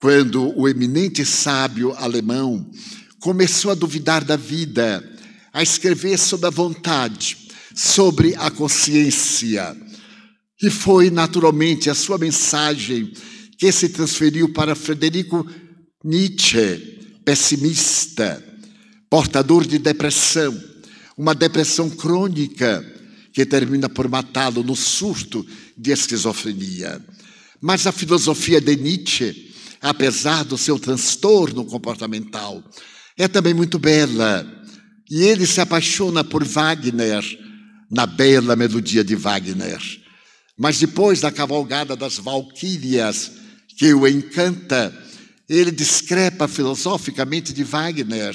[0.00, 2.70] quando o eminente sábio alemão
[3.20, 5.02] começou a duvidar da vida,
[5.52, 7.36] a escrever sobre a vontade,
[7.74, 9.76] sobre a consciência.
[10.62, 13.12] E foi naturalmente a sua mensagem
[13.58, 15.46] que se transferiu para Frederico
[16.04, 18.42] Nietzsche, pessimista,
[19.10, 20.56] portador de depressão,
[21.16, 22.84] uma depressão crônica
[23.32, 27.04] que termina por matá-lo no surto de esquizofrenia.
[27.60, 32.62] Mas a filosofia de Nietzsche, apesar do seu transtorno comportamental,
[33.16, 34.46] é também muito bela.
[35.10, 37.24] E ele se apaixona por Wagner,
[37.90, 39.80] na bela melodia de Wagner.
[40.56, 43.32] Mas depois da cavalgada das valquírias,
[43.76, 44.92] que o encanta,
[45.48, 48.34] ele discrepa filosoficamente de Wagner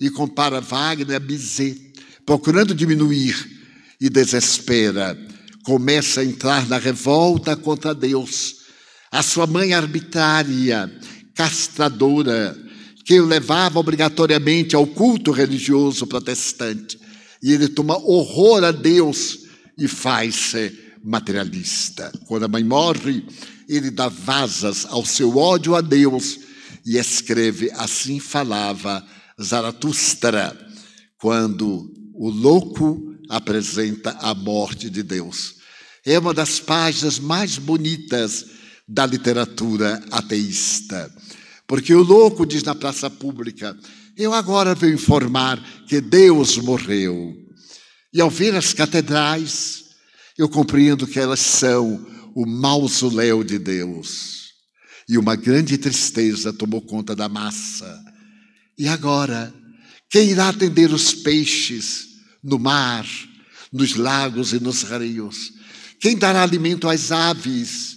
[0.00, 1.92] e compara Wagner a Bizet,
[2.26, 3.34] procurando diminuir
[4.00, 5.16] e desespera.
[5.62, 8.56] Começa a entrar na revolta contra Deus.
[9.12, 10.92] A sua mãe arbitrária,
[11.34, 12.56] castradora,
[13.04, 16.98] que o levava obrigatoriamente ao culto religioso protestante.
[17.40, 19.40] E ele toma horror a Deus
[19.78, 22.12] e faz-se materialista.
[22.26, 23.24] Quando a mãe morre,
[23.68, 26.38] ele dá vasas ao seu ódio a Deus
[26.84, 29.04] e escreve: Assim falava
[29.40, 30.56] Zaratustra,
[31.18, 35.54] quando o louco apresenta a morte de Deus.
[36.04, 38.46] É uma das páginas mais bonitas
[38.86, 41.12] da literatura ateísta.
[41.66, 43.76] Porque o louco diz na praça pública:
[44.16, 47.34] Eu agora venho informar que Deus morreu.
[48.12, 49.84] E ao ver as catedrais,
[50.36, 54.52] eu compreendo que elas são o mausoléu de Deus.
[55.08, 58.02] E uma grande tristeza tomou conta da massa.
[58.78, 59.52] E agora,
[60.10, 62.06] quem irá atender os peixes
[62.42, 63.06] no mar,
[63.72, 65.52] nos lagos e nos rios?
[66.00, 67.96] Quem dará alimento às aves?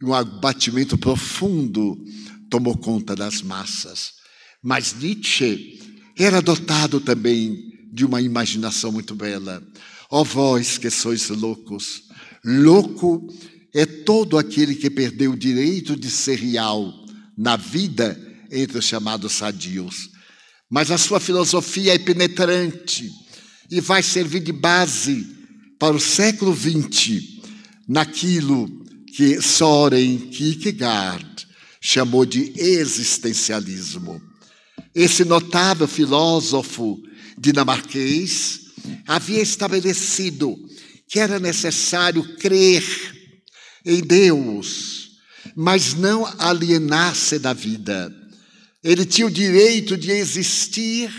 [0.00, 1.96] E um abatimento profundo
[2.50, 4.12] tomou conta das massas.
[4.62, 5.78] Mas Nietzsche
[6.16, 9.62] era dotado também de uma imaginação muito bela.
[10.10, 12.02] Ó oh, vós que sois loucos,
[12.44, 13.26] louco
[13.74, 16.94] é todo aquele que perdeu o direito de ser real
[17.36, 18.16] na vida
[18.50, 20.10] entre os chamados sadios.
[20.70, 23.10] Mas a sua filosofia é penetrante
[23.68, 25.26] e vai servir de base
[25.78, 27.20] para o século XX
[27.88, 28.68] naquilo
[29.16, 31.46] que Soren Kierkegaard
[31.80, 34.22] chamou de existencialismo.
[34.94, 37.02] Esse notável filósofo
[37.36, 38.60] dinamarquês
[39.06, 40.56] havia estabelecido
[41.08, 42.82] que era necessário crer
[43.84, 45.10] em Deus,
[45.54, 48.12] mas não alienar-se da vida.
[48.82, 51.10] Ele tinha o direito de existir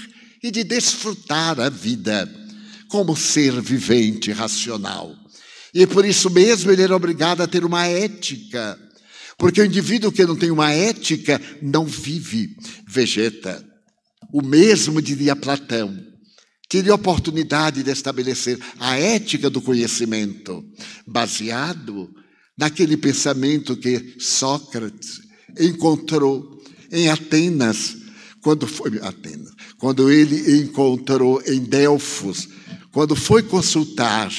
[0.42, 2.32] e de desfrutar a vida
[2.88, 5.16] como ser vivente racional.
[5.74, 8.80] E por isso mesmo ele era obrigado a ter uma ética,
[9.38, 12.56] porque o indivíduo que não tem uma ética não vive,
[12.88, 13.64] vegeta.
[14.32, 15.98] O mesmo diria Platão.
[16.70, 20.64] Teria oportunidade de estabelecer a ética do conhecimento,
[21.06, 22.10] baseado
[22.58, 25.22] naquele pensamento que Sócrates
[25.60, 27.98] encontrou em Atenas,
[28.42, 32.48] quando foi Atenas, quando ele encontrou em Delfos,
[32.92, 34.32] quando foi consultar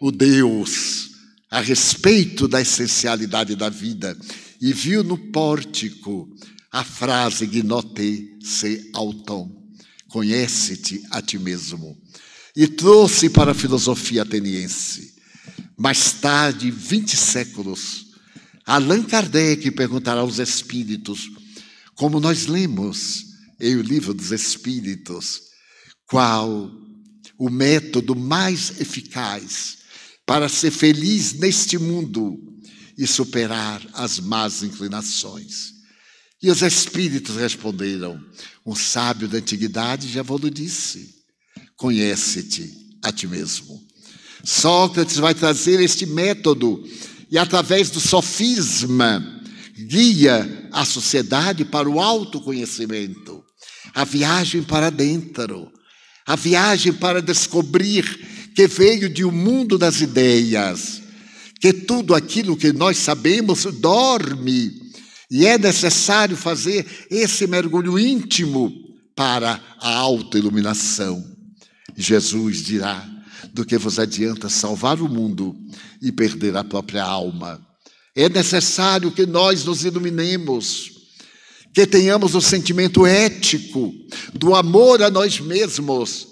[0.00, 1.10] o Deus
[1.50, 4.16] a respeito da essencialidade da vida
[4.60, 6.28] e viu no pórtico
[6.70, 9.50] a frase gnote se auton,
[10.08, 11.96] conhece-te a ti mesmo,
[12.54, 15.15] e trouxe para a filosofia ateniense.
[15.76, 18.06] Mais tarde, 20 séculos,
[18.64, 21.30] Allan Kardec perguntará aos espíritos,
[21.94, 23.26] como nós lemos
[23.60, 25.42] em o livro dos espíritos,
[26.08, 26.70] qual
[27.38, 29.78] o método mais eficaz
[30.24, 32.36] para ser feliz neste mundo
[32.98, 35.74] e superar as más inclinações.
[36.42, 38.20] E os espíritos responderam:
[38.64, 41.14] Um sábio da antiguidade já vos disse:
[41.76, 43.85] Conhece-te a ti mesmo.
[44.46, 46.80] Sócrates vai trazer este método
[47.28, 49.42] e, através do sofisma,
[49.88, 53.42] guia a sociedade para o autoconhecimento,
[53.92, 55.68] a viagem para dentro,
[56.24, 58.04] a viagem para descobrir
[58.54, 61.02] que veio de um mundo das ideias,
[61.60, 64.70] que tudo aquilo que nós sabemos dorme
[65.28, 68.72] e é necessário fazer esse mergulho íntimo
[69.16, 71.20] para a autoiluminação.
[71.96, 73.15] Jesus dirá:
[73.56, 75.56] do que vos adianta salvar o mundo
[76.02, 77.58] e perder a própria alma.
[78.14, 80.92] É necessário que nós nos iluminemos,
[81.74, 83.94] que tenhamos o sentimento ético
[84.34, 86.28] do amor a nós mesmos.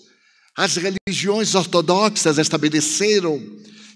[0.54, 3.42] As religiões ortodoxas estabeleceram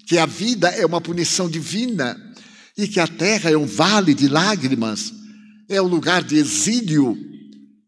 [0.07, 2.19] que a vida é uma punição divina
[2.79, 5.13] e que a terra é um vale de lágrimas,
[5.69, 7.17] é um lugar de exílio,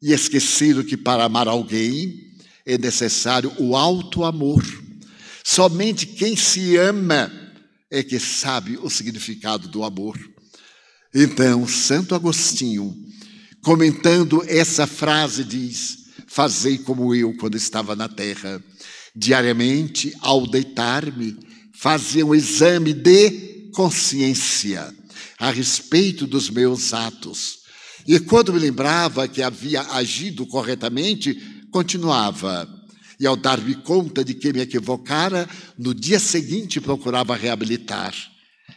[0.03, 2.30] e esqueceram que para amar alguém
[2.66, 4.62] é necessário o alto amor.
[5.45, 7.30] Somente quem se ama
[7.91, 10.18] é que sabe o significado do amor.
[11.14, 12.95] Então, Santo Agostinho,
[13.62, 18.62] comentando essa frase, diz: Fazei como eu quando estava na terra.
[19.14, 21.36] Diariamente, ao deitar-me,
[21.74, 24.95] fazia um exame de consciência
[25.38, 27.61] a respeito dos meus atos.
[28.07, 31.34] E quando me lembrava que havia agido corretamente,
[31.72, 32.68] continuava
[33.20, 35.46] e ao dar-me conta de que me equivocara,
[35.78, 38.14] no dia seguinte procurava reabilitar.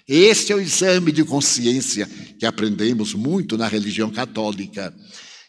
[0.06, 2.06] Este é o exame de consciência
[2.38, 4.94] que aprendemos muito na religião católica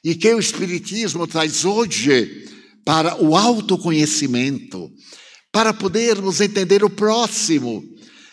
[0.05, 2.47] e que o Espiritismo traz hoje
[2.85, 4.89] para o autoconhecimento,
[5.51, 7.83] para podermos entender o próximo.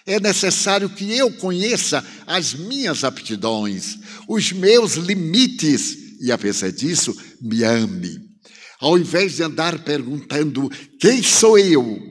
[0.05, 3.97] É necessário que eu conheça as minhas aptidões,
[4.27, 8.30] os meus limites e, apesar disso, me ame.
[8.81, 10.67] Ao invés de andar perguntando
[10.99, 12.01] quem sou eu,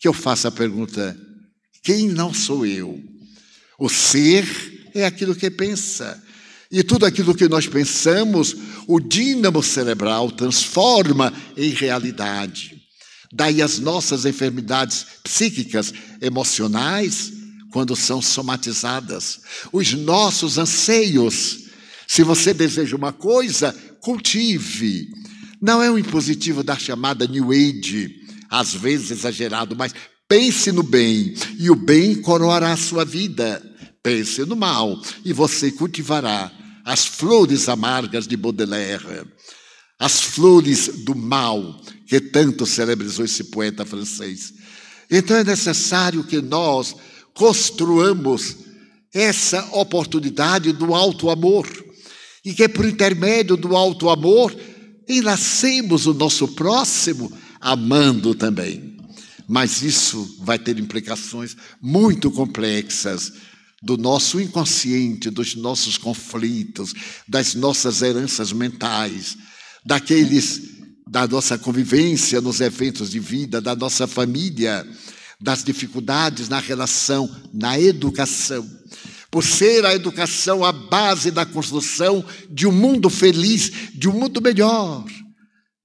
[0.00, 1.14] que eu faça a pergunta:
[1.84, 2.98] quem não sou eu?
[3.78, 6.20] O ser é aquilo que pensa.
[6.70, 8.56] E tudo aquilo que nós pensamos,
[8.86, 12.82] o dínamo cerebral transforma em realidade.
[13.32, 17.32] Daí as nossas enfermidades psíquicas, emocionais,
[17.70, 19.40] quando são somatizadas.
[19.72, 21.58] Os nossos anseios.
[22.06, 25.08] Se você deseja uma coisa, cultive.
[25.60, 28.14] Não é um impositivo da chamada New Age,
[28.48, 29.92] às vezes exagerado, mas
[30.28, 33.62] pense no bem, e o bem coroará a sua vida.
[34.02, 36.52] Pense no mal, e você cultivará
[36.84, 39.26] as flores amargas de Baudelaire,
[39.98, 44.54] as flores do mal, que tanto celebrizou esse poeta francês.
[45.10, 46.94] Então é necessário que nós
[47.34, 48.56] construamos
[49.12, 51.66] essa oportunidade do alto amor,
[52.44, 54.54] e que por intermédio do alto amor
[55.08, 58.96] enlacemos o nosso próximo amando também.
[59.48, 63.32] Mas isso vai ter implicações muito complexas
[63.82, 66.92] do nosso inconsciente, dos nossos conflitos,
[67.26, 69.38] das nossas heranças mentais,
[69.84, 74.86] daqueles da nossa convivência nos eventos de vida, da nossa família,
[75.40, 78.68] das dificuldades na relação, na educação
[79.30, 84.40] por ser a educação a base da construção de um mundo feliz, de um mundo
[84.40, 85.04] melhor.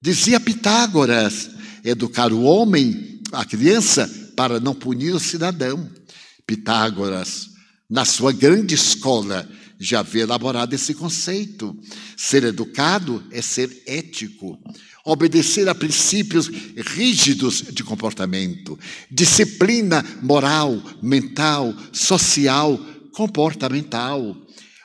[0.00, 1.50] Dizia Pitágoras:
[1.84, 5.90] educar o homem, a criança, para não punir o cidadão.
[6.46, 7.48] Pitágoras,
[7.88, 11.76] na sua grande escola, já havia elaborado esse conceito.
[12.16, 14.58] Ser educado é ser ético,
[15.04, 18.78] obedecer a princípios rígidos de comportamento,
[19.10, 22.78] disciplina moral, mental, social,
[23.14, 24.36] comportamental.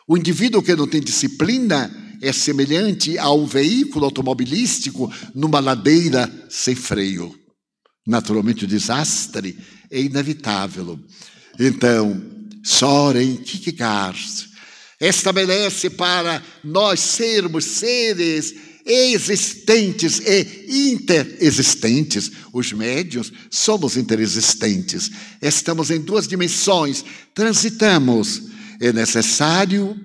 [0.08, 6.76] O indivíduo que não tem disciplina é semelhante a um veículo automobilístico numa ladeira sem
[6.76, 7.34] freio.
[8.06, 9.58] Naturalmente, o desastre
[9.92, 11.00] é inevitável.
[11.60, 12.22] Então,
[12.64, 14.50] Soren Kierkegaard
[15.00, 18.54] estabelece para nós sermos seres
[18.90, 22.32] existentes e interexistentes.
[22.52, 25.12] Os médios somos interexistentes.
[25.40, 28.42] Estamos em duas dimensões, transitamos.
[28.82, 29.96] É necessário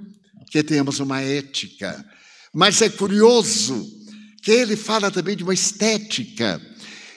[0.50, 2.04] que tenhamos uma ética,
[2.52, 3.90] Mas é curioso
[4.42, 6.60] que ele fala também de uma estética.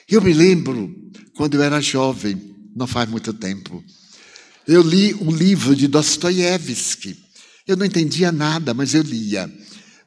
[0.08, 0.92] Eu me lembro,
[1.34, 3.84] quando eu era jovem, não faz muito tempo,
[4.66, 7.16] eu li um livro de Dostoiévski.
[7.66, 9.48] Eu não entendia nada, mas eu lia.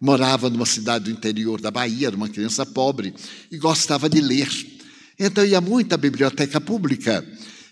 [0.02, 3.14] Morava numa cidade do interior da Bahia, era uma criança pobre
[3.52, 4.50] e gostava de ler.
[5.20, 7.24] Então ia muito à biblioteca pública.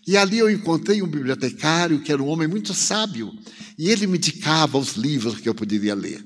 [0.06, 3.34] E ali eu encontrei um bibliotecário que era um homem muito sábio.
[3.78, 6.24] E ele me indicava os livros que eu poderia ler.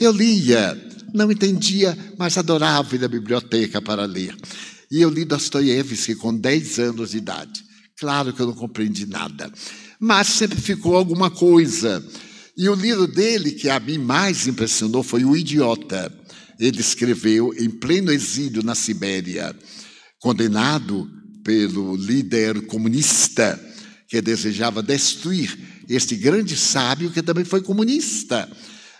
[0.00, 0.76] Eu lia,
[1.12, 4.34] não entendia, mas adorava ir à biblioteca para ler.
[4.90, 7.64] E eu li Dostoiévski com 10 anos de idade.
[7.98, 9.52] Claro que eu não compreendi nada,
[10.00, 12.04] mas sempre ficou alguma coisa.
[12.56, 16.12] E o livro dele que a mim mais impressionou foi O Idiota.
[16.58, 19.54] Ele escreveu em pleno exílio na Sibéria,
[20.20, 21.10] condenado
[21.42, 23.60] pelo líder comunista
[24.08, 28.48] que desejava destruir este grande sábio que também foi comunista.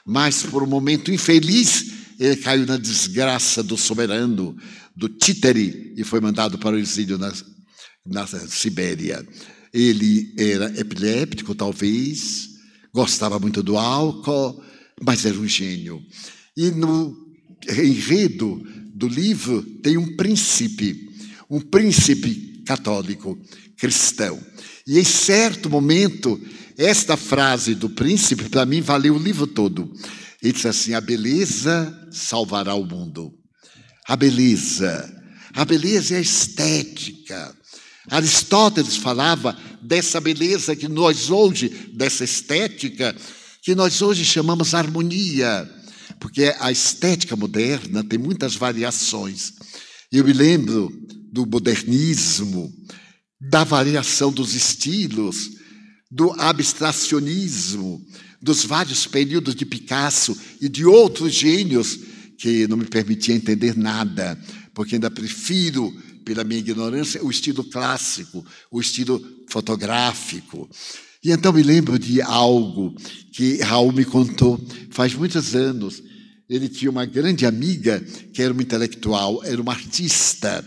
[0.05, 4.57] Mas por um momento infeliz, ele caiu na desgraça do soberano,
[4.97, 7.33] do títere, e foi mandado para o exílio na,
[8.05, 9.27] na Sibéria.
[9.73, 12.54] Ele era epiléptico, talvez,
[12.95, 14.63] gostava muito do álcool,
[15.03, 16.01] mas era um gênio.
[16.57, 17.13] E no
[17.69, 18.63] enredo
[18.95, 21.11] do livro tem um príncipe,
[21.51, 23.37] um príncipe católico,
[23.77, 24.41] cristão.
[24.87, 26.41] E em certo momento,
[26.79, 29.93] esta frase do príncipe, para mim, valeu o livro todo.
[30.41, 33.35] Ele disse assim: a beleza salvará o mundo.
[34.07, 35.13] A beleza.
[35.53, 37.57] A beleza é a estética.
[38.11, 43.15] Aristóteles falava dessa beleza que nós hoje, dessa estética,
[43.63, 45.69] que nós hoje chamamos harmonia,
[46.21, 49.53] porque a estética moderna tem muitas variações.
[50.13, 50.93] Eu me lembro
[51.33, 52.73] do modernismo,
[53.41, 55.51] da variação dos estilos,
[56.11, 58.01] do abstracionismo,
[58.41, 61.99] dos vários períodos de Picasso e de outros gênios
[62.39, 64.39] que não me permitia entender nada,
[64.75, 65.93] porque ainda prefiro
[66.25, 70.69] pela minha ignorância, o estilo clássico, o estilo fotográfico.
[71.23, 72.95] E então me lembro de algo
[73.33, 74.61] que Raul me contou
[74.91, 76.03] faz muitos anos.
[76.49, 78.01] Ele tinha uma grande amiga
[78.33, 80.65] que era uma intelectual, era uma artista.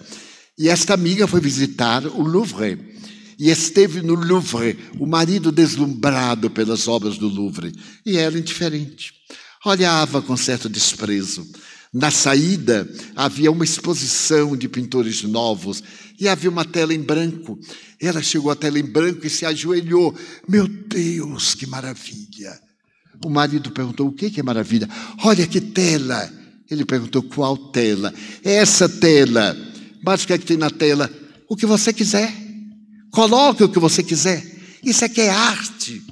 [0.57, 2.97] E esta amiga foi visitar o Louvre.
[3.37, 7.71] E esteve no Louvre, o marido deslumbrado pelas obras do Louvre.
[8.03, 9.13] E ela indiferente.
[9.63, 11.45] Olhava com certo desprezo.
[11.93, 15.81] Na saída havia uma exposição de pintores novos
[16.19, 17.57] e havia uma tela em branco.
[17.99, 20.15] Ela chegou à tela em branco e se ajoelhou.
[20.47, 22.59] Meu Deus, que maravilha!
[23.23, 24.87] O marido perguntou: O que é maravilha?
[25.23, 26.31] Olha que tela!
[26.69, 28.13] Ele perguntou: Qual tela?
[28.43, 29.55] Essa tela.
[30.03, 31.09] Mas o que é que tem na tela?
[31.49, 32.33] O que você quiser.
[33.11, 34.45] Coloque o que você quiser.
[34.83, 36.03] Isso aqui é arte.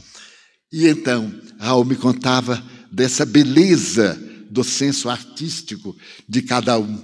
[0.71, 4.21] E então, Raul me contava dessa beleza
[4.55, 5.95] do senso artístico
[6.27, 7.03] de cada um.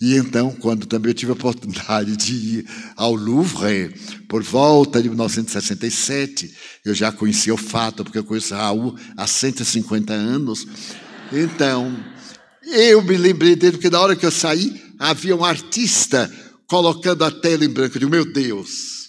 [0.00, 3.94] E então, quando também eu tive a oportunidade de ir ao Louvre,
[4.28, 10.12] por volta de 1967, eu já conhecia o fato, porque eu conheço Raul há 150
[10.12, 10.66] anos.
[11.32, 11.96] Então,
[12.62, 16.30] eu me lembrei dele, porque na hora que eu saí, havia um artista
[16.66, 17.96] colocando a tela em branco.
[17.96, 19.08] Eu digo, meu Deus!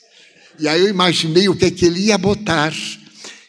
[0.60, 2.74] E aí eu imaginei o que é que ele ia botar.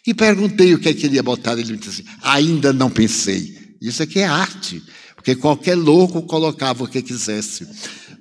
[0.06, 1.58] E perguntei o que é que ele ia botar.
[1.58, 3.59] Ele me disse assim, ainda não pensei.
[3.80, 4.82] Isso aqui é arte,
[5.14, 7.66] porque qualquer louco colocava o que quisesse.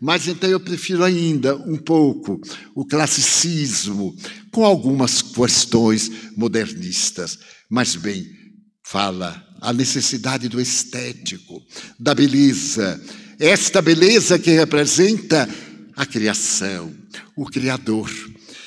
[0.01, 2.39] Mas então eu prefiro ainda um pouco
[2.73, 4.15] o classicismo,
[4.51, 7.37] com algumas questões modernistas.
[7.69, 8.25] Mas bem,
[8.85, 11.61] fala a necessidade do estético,
[11.99, 12.99] da beleza.
[13.37, 15.47] Esta beleza que representa
[15.95, 16.93] a criação,
[17.35, 18.09] o Criador.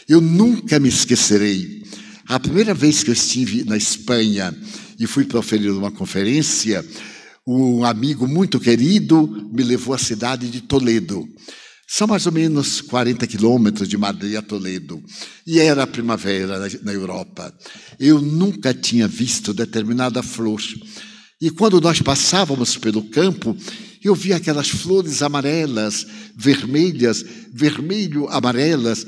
[0.08, 1.82] Eu nunca me esquecerei.
[2.26, 4.54] A primeira vez que eu estive na Espanha,
[5.02, 6.86] e fui proferir uma conferência,
[7.44, 11.26] um amigo muito querido me levou à cidade de Toledo.
[11.88, 15.02] São mais ou menos 40 quilômetros de Madrid a Toledo.
[15.44, 17.52] E era a primavera na Europa.
[17.98, 20.62] Eu nunca tinha visto determinada flor.
[21.40, 23.56] E quando nós passávamos pelo campo,
[24.04, 29.04] eu via aquelas flores amarelas, vermelhas, vermelho-amarelas,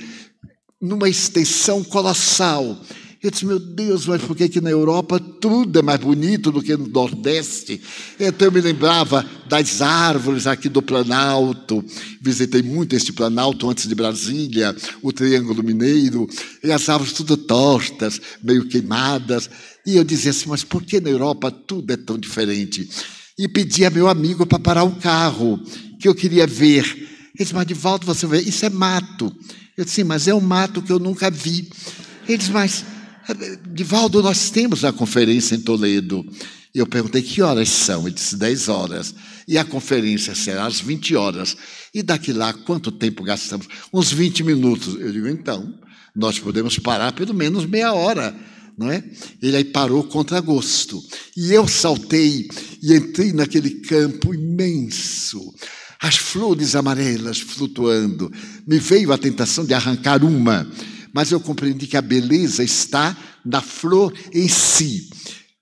[0.83, 2.85] numa extensão colossal.
[3.25, 6.63] Eu disse, meu Deus, mas por que, que na Europa tudo é mais bonito do
[6.63, 7.81] que no Nordeste?
[8.21, 11.83] Então eu me lembrava das árvores aqui do Planalto.
[12.21, 16.29] Visitei muito este Planalto antes de Brasília, o Triângulo Mineiro,
[16.63, 19.49] e as árvores tudo tortas, meio queimadas.
[19.87, 22.87] E eu dizia assim, mas por que na Europa tudo é tão diferente?
[23.39, 25.59] E pedi a meu amigo para parar o carro,
[25.99, 26.85] que eu queria ver.
[26.85, 27.09] Ele
[27.39, 29.35] disse, mas de volta você vê, isso é mato.
[29.79, 31.71] Eu disse, mas é um mato que eu nunca vi.
[32.29, 32.85] Ele disse, mas
[33.73, 36.25] Divaldo, nós temos a conferência em Toledo.
[36.75, 38.07] Eu perguntei que horas são.
[38.07, 39.15] Ele disse 10 horas.
[39.47, 41.57] E a conferência será às 20 horas.
[41.95, 43.69] E daqui lá, quanto tempo gastamos?
[43.93, 44.95] Uns 20 minutos.
[45.01, 45.73] Eu digo, então,
[46.15, 48.35] nós podemos parar pelo menos meia hora.
[48.77, 49.05] Não é?
[49.41, 51.01] Ele aí parou contra gosto.
[51.37, 52.49] E eu saltei
[52.83, 55.55] e entrei naquele campo imenso.
[56.01, 58.31] As flores amarelas flutuando.
[58.67, 60.69] Me veio a tentação de arrancar uma,
[61.15, 65.09] mas eu compreendi que a beleza está na flor em si.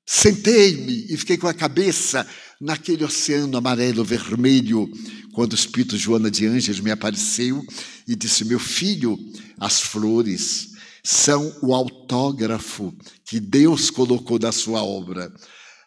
[0.06, 2.26] Sentei-me e fiquei com a cabeça
[2.58, 4.90] naquele oceano amarelo-vermelho,
[5.34, 7.62] quando o Espírito Joana de Anjos me apareceu
[8.08, 9.18] e disse: Meu filho,
[9.60, 10.70] as flores
[11.04, 12.94] são o autógrafo
[13.24, 15.30] que Deus colocou na sua obra.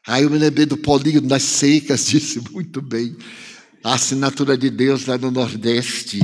[0.06, 3.16] Aí eu me lembrei do Polígono das Secas, disse muito bem.
[3.84, 6.20] A assinatura de Deus lá no Nordeste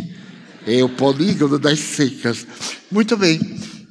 [0.66, 2.45] é o Polígono das Secas.
[2.91, 3.39] Muito bem.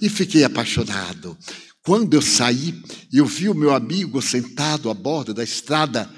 [0.00, 1.36] E fiquei apaixonado.
[1.82, 2.74] Quando eu saí,
[3.12, 6.10] eu vi o meu amigo sentado à borda da estrada,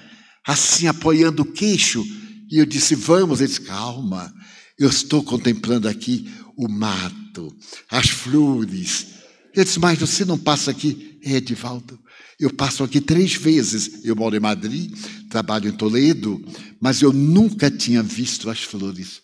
[0.46, 2.04] assim apoiando o queixo,
[2.50, 3.40] e eu disse: Vamos.
[3.40, 4.32] Ele disse: Calma,
[4.78, 7.54] eu estou contemplando aqui o mato,
[7.90, 9.06] as flores.
[9.54, 11.18] Eu disse: Mas você não passa aqui?
[11.24, 11.98] É, Edivaldo,
[12.38, 14.04] eu passo aqui três vezes.
[14.04, 14.92] Eu moro em Madrid,
[15.30, 16.44] trabalho em Toledo,
[16.80, 19.20] mas eu nunca tinha visto as flores,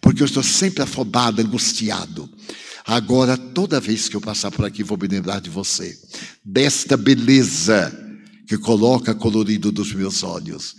[0.00, 2.28] porque eu estou sempre afobado, angustiado.
[2.84, 5.98] Agora, toda vez que eu passar por aqui, vou me lembrar de você,
[6.44, 7.92] desta beleza
[8.46, 10.76] que coloca colorido dos meus olhos.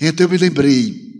[0.00, 1.14] Então eu me lembrei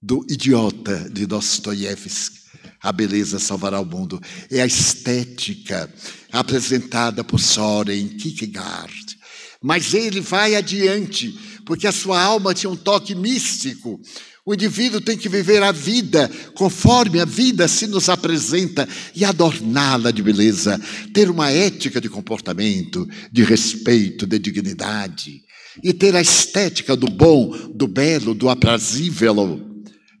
[0.00, 2.42] do idiota de Dostoiévski.
[2.80, 4.20] A beleza salvará o mundo.
[4.50, 5.92] É a estética
[6.32, 9.18] apresentada por Soren Kierkegaard.
[9.62, 11.32] Mas ele vai adiante,
[11.64, 14.00] porque a sua alma tinha um toque místico,
[14.44, 20.10] o indivíduo tem que viver a vida conforme a vida se nos apresenta e adorná-la
[20.10, 20.80] de beleza,
[21.14, 25.42] ter uma ética de comportamento, de respeito, de dignidade,
[25.82, 29.60] e ter a estética do bom, do belo, do aprazível,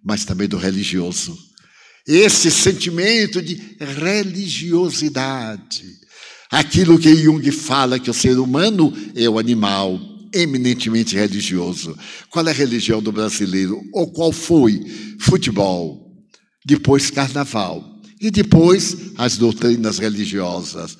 [0.04, 1.36] mas também do religioso.
[2.06, 5.84] Esse sentimento de religiosidade,
[6.48, 11.96] aquilo que Jung fala que o ser humano é o animal eminentemente religioso.
[12.30, 13.82] Qual é a religião do brasileiro?
[13.92, 14.80] Ou qual foi?
[15.18, 16.12] Futebol,
[16.64, 20.96] depois carnaval e depois as doutrinas religiosas.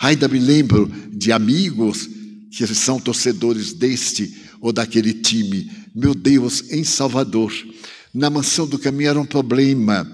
[0.00, 2.08] Ainda me lembro de amigos
[2.50, 5.70] que são torcedores deste ou daquele time.
[5.94, 7.52] Meu Deus, em Salvador,
[8.12, 10.06] na Mansão do Caminho era um problema.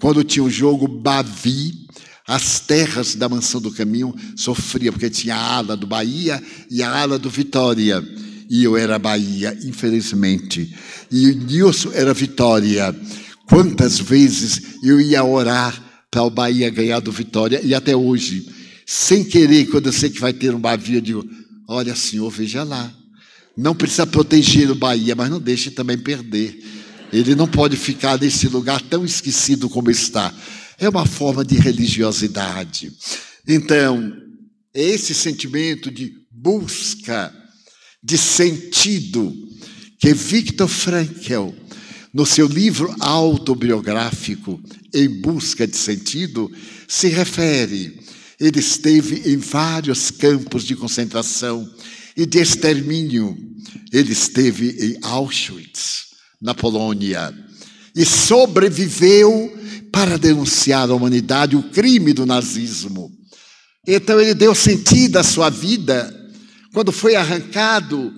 [0.00, 1.81] Quando tinha o jogo Bavi,
[2.26, 6.90] as terras da Mansão do Caminho sofriam, porque tinha a ala do Bahia e a
[6.90, 8.02] ala do Vitória.
[8.48, 10.74] E eu era Bahia, infelizmente.
[11.10, 12.94] E o Nilson era Vitória.
[13.46, 18.46] Quantas vezes eu ia orar para o Bahia ganhar do Vitória, e até hoje,
[18.86, 21.26] sem querer, quando eu sei que vai ter um Bahia, eu digo:
[21.66, 22.92] olha, senhor, veja lá.
[23.56, 26.62] Não precisa proteger o Bahia, mas não deixe também perder.
[27.12, 30.32] Ele não pode ficar nesse lugar tão esquecido como está.
[30.82, 32.92] É uma forma de religiosidade.
[33.46, 34.12] Então,
[34.74, 37.32] é esse sentimento de busca
[38.02, 39.32] de sentido
[40.00, 41.50] que Viktor Frankl,
[42.12, 44.60] no seu livro autobiográfico
[44.92, 46.50] Em Busca de Sentido,
[46.88, 48.00] se refere.
[48.40, 51.64] Ele esteve em vários campos de concentração
[52.16, 53.38] e de extermínio.
[53.92, 56.06] Ele esteve em Auschwitz,
[56.40, 57.32] na Polônia,
[57.94, 59.61] e sobreviveu
[59.92, 63.12] para denunciar à humanidade o crime do nazismo.
[63.86, 66.12] Então ele deu sentido à sua vida
[66.72, 68.12] quando foi arrancado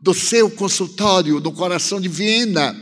[0.00, 2.74] do seu consultório no coração de Viena,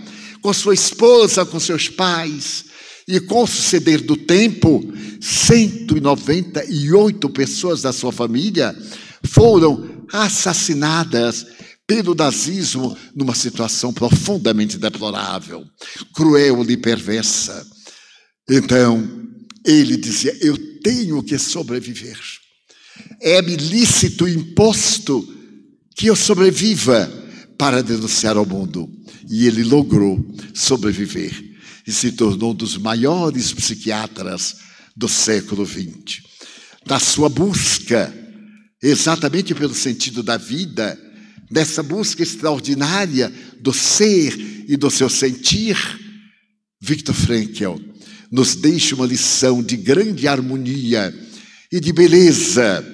[0.43, 2.67] com sua esposa, com seus pais,
[3.09, 4.85] e com o suceder do tempo,
[5.21, 8.77] 198 pessoas da sua família
[9.25, 11.47] foram assassinadas
[11.87, 15.65] pelo nazismo numa situação profundamente deplorável,
[16.15, 17.67] cruel e perversa.
[18.49, 19.25] Então,
[19.65, 22.19] ele dizia: Eu tenho que sobreviver.
[23.21, 25.27] É-me lícito imposto
[25.97, 27.11] que eu sobreviva
[27.59, 28.89] para denunciar ao mundo.
[29.29, 30.23] E ele logrou
[30.53, 31.33] sobreviver
[31.87, 34.57] e se tornou um dos maiores psiquiatras
[34.95, 36.23] do século XX.
[36.87, 38.13] Da sua busca,
[38.83, 40.99] exatamente pelo sentido da vida,
[41.51, 45.77] dessa busca extraordinária do ser e do seu sentir,
[46.81, 47.94] Viktor Frankl
[48.31, 51.15] nos deixa uma lição de grande harmonia
[51.71, 52.85] e de beleza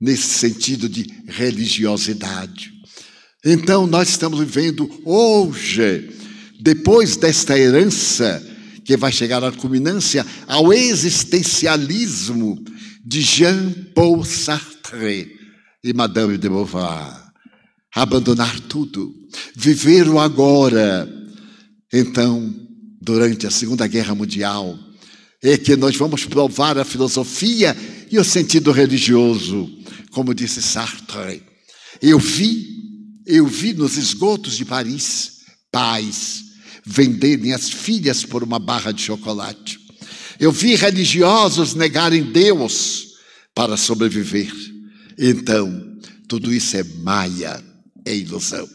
[0.00, 2.72] nesse sentido de religiosidade.
[3.44, 6.10] Então, nós estamos vivendo hoje,
[6.60, 8.42] depois desta herança,
[8.84, 12.62] que vai chegar à culminância, ao existencialismo
[13.04, 15.32] de Jean-Paul Sartre
[15.82, 17.22] e Madame de Beauvoir.
[17.94, 19.14] abandonar tudo,
[19.54, 21.08] viver o agora.
[21.92, 22.61] Então,
[23.02, 24.78] durante a Segunda Guerra Mundial,
[25.42, 27.76] é que nós vamos provar a filosofia
[28.08, 29.68] e o sentido religioso,
[30.12, 31.42] como disse Sartre.
[32.00, 32.64] Eu vi,
[33.26, 35.40] eu vi nos esgotos de Paris
[35.72, 36.44] pais
[36.86, 39.80] venderem as filhas por uma barra de chocolate.
[40.38, 43.14] Eu vi religiosos negarem Deus
[43.52, 44.52] para sobreviver.
[45.18, 45.98] Então,
[46.28, 47.62] tudo isso é maia,
[48.04, 48.68] é ilusão.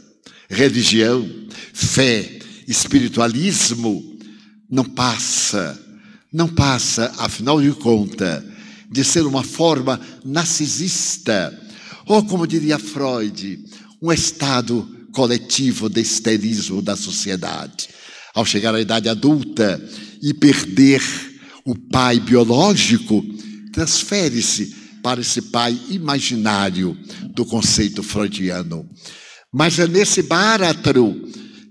[0.49, 1.27] Religião,
[1.73, 4.16] fé, espiritualismo
[4.69, 5.87] não passa
[6.31, 8.43] não passa, afinal de contas,
[8.91, 11.57] de ser uma forma narcisista,
[12.05, 13.59] ou como diria Freud,
[14.01, 17.89] um estado coletivo de esterismo da sociedade.
[18.33, 19.83] Ao chegar à idade adulta
[20.21, 21.01] e perder
[21.65, 23.23] o pai biológico,
[23.73, 26.95] transfere-se para esse pai imaginário
[27.33, 28.87] do conceito freudiano.
[29.51, 31.19] Mas é nesse báratro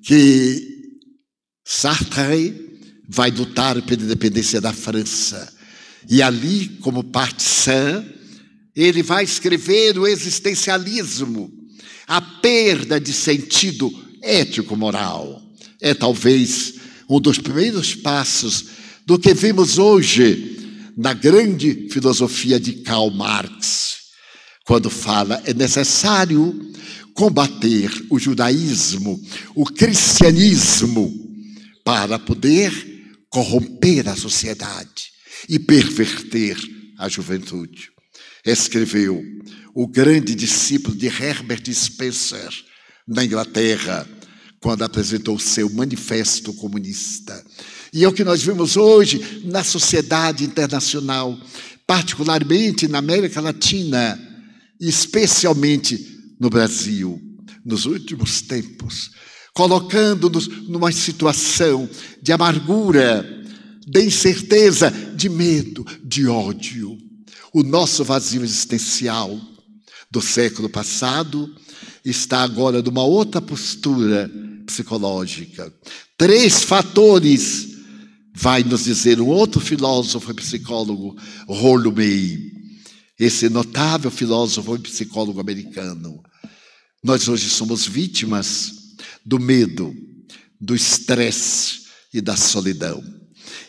[0.03, 0.75] que
[1.65, 2.66] Sartre
[3.09, 5.53] vai lutar pela independência da França.
[6.09, 8.05] E ali, como partisan,
[8.75, 11.51] ele vai escrever o existencialismo,
[12.07, 13.91] a perda de sentido
[14.23, 15.43] ético-moral.
[15.81, 16.75] É talvez
[17.09, 18.67] um dos primeiros passos
[19.05, 20.57] do que vemos hoje
[20.97, 23.97] na grande filosofia de Karl Marx,
[24.65, 26.73] quando fala é necessário
[27.15, 29.21] combater o judaísmo,
[29.55, 31.13] o cristianismo,
[31.85, 32.96] para poder
[33.37, 35.13] corromper a sociedade
[35.47, 36.57] e perverter
[36.99, 37.91] a juventude.
[38.43, 39.23] Escreveu
[39.75, 42.49] o grande discípulo de Herbert Spencer
[43.07, 44.09] na Inglaterra,
[44.59, 47.45] quando apresentou seu manifesto comunista.
[47.93, 51.39] E é o que nós vemos hoje na sociedade internacional,
[51.87, 54.19] particularmente na América Latina,
[54.81, 57.21] especialmente no Brasil,
[57.67, 59.11] nos últimos tempos
[59.57, 61.89] colocando-nos numa situação
[62.21, 63.25] de amargura,
[63.87, 66.99] de incerteza, de medo, de ódio.
[67.55, 69.41] O nosso vazio existencial
[70.11, 71.51] do século passado
[72.05, 74.31] está agora numa outra postura
[74.67, 75.73] psicológica.
[76.19, 77.69] Três fatores,
[78.35, 81.17] vai nos dizer um outro filósofo e psicólogo,
[81.49, 82.53] Rollo May,
[83.19, 86.23] esse notável filósofo e psicólogo americano.
[87.03, 88.86] Nós hoje somos vítimas
[89.27, 89.93] do medo,
[90.61, 91.81] do estresse
[92.15, 93.03] e da solidão.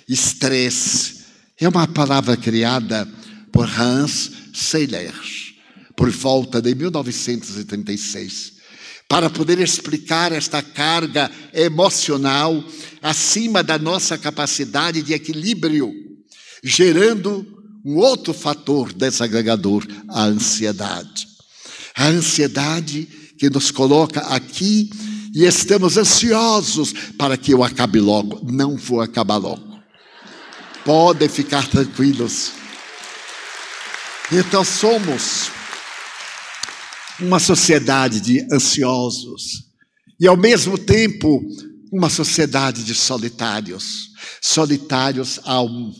[0.07, 1.25] Estresse
[1.59, 3.07] é uma palavra criada
[3.51, 5.13] por Hans Seiler,
[5.95, 8.53] por volta de 1936,
[9.09, 12.63] para poder explicar esta carga emocional
[13.01, 15.91] acima da nossa capacidade de equilíbrio,
[16.63, 17.45] gerando
[17.83, 21.27] um outro fator desagregador, a ansiedade.
[21.95, 23.07] A ansiedade
[23.39, 24.89] que nos coloca aqui
[25.33, 28.39] e estamos ansiosos para que eu acabe logo.
[28.51, 29.79] Não vou acabar logo.
[30.85, 32.51] Podem ficar tranquilos.
[34.31, 35.49] Então somos
[37.19, 39.65] uma sociedade de ansiosos
[40.19, 41.41] e ao mesmo tempo
[41.91, 44.07] uma sociedade de solitários.
[44.41, 45.93] Solitários a um,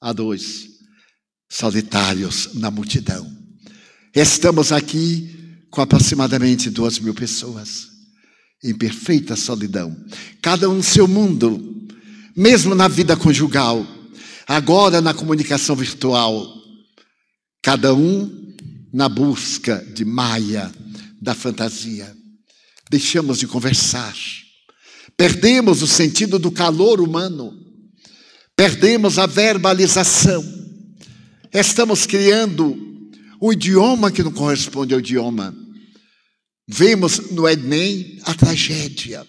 [0.00, 0.68] a dois,
[1.48, 3.30] solitários na multidão.
[4.14, 7.93] Estamos aqui com aproximadamente duas mil pessoas
[8.64, 9.94] em perfeita solidão,
[10.40, 11.86] cada um seu mundo,
[12.34, 13.86] mesmo na vida conjugal,
[14.46, 16.50] agora na comunicação virtual,
[17.62, 18.54] cada um
[18.90, 20.72] na busca de Maia,
[21.20, 22.10] da fantasia.
[22.90, 24.14] Deixamos de conversar,
[25.14, 27.52] perdemos o sentido do calor humano,
[28.56, 30.42] perdemos a verbalização,
[31.52, 32.76] estamos criando
[33.38, 35.63] o idioma que não corresponde ao idioma
[36.66, 39.26] Vemos no Enem a tragédia.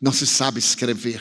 [0.00, 1.20] Não se sabe escrever.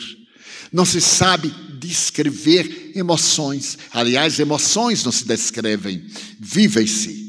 [0.71, 3.77] Não se sabe descrever emoções.
[3.91, 6.03] Aliás, emoções não se descrevem,
[6.39, 7.23] vivem-se.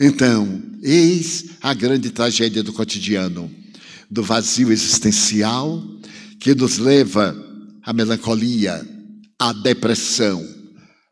[0.00, 3.50] Então, eis a grande tragédia do cotidiano,
[4.08, 5.82] do vazio existencial
[6.38, 7.36] que nos leva
[7.82, 8.86] à melancolia,
[9.38, 10.46] à depressão,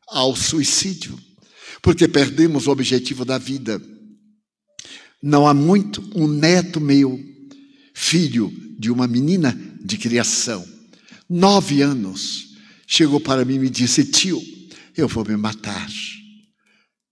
[0.09, 1.19] ao suicídio,
[1.83, 3.83] porque perdemos o objetivo da vida
[5.27, 7.21] não há muito, um neto meu,
[7.93, 8.49] filho
[8.79, 10.65] de uma menina de criação,
[11.29, 12.55] nove anos,
[12.87, 14.41] chegou para mim e me disse: Tio,
[14.97, 15.91] eu vou me matar.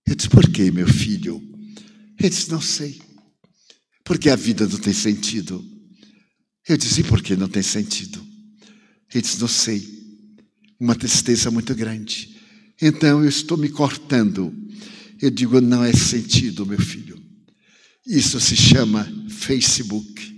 [0.07, 1.43] Eu disse: Por que, meu filho?
[2.17, 3.01] Ele disse: Não sei.
[4.05, 5.61] Porque a vida não tem sentido.
[6.69, 8.25] Eu disse: Por que não tem sentido?
[9.13, 9.85] Ele disse: Não sei.
[10.79, 12.33] Uma tristeza muito grande.
[12.81, 14.55] Então eu estou me cortando.
[15.21, 17.24] Eu digo: Não é sentido, meu filho.
[18.05, 20.33] Isso se chama Facebook.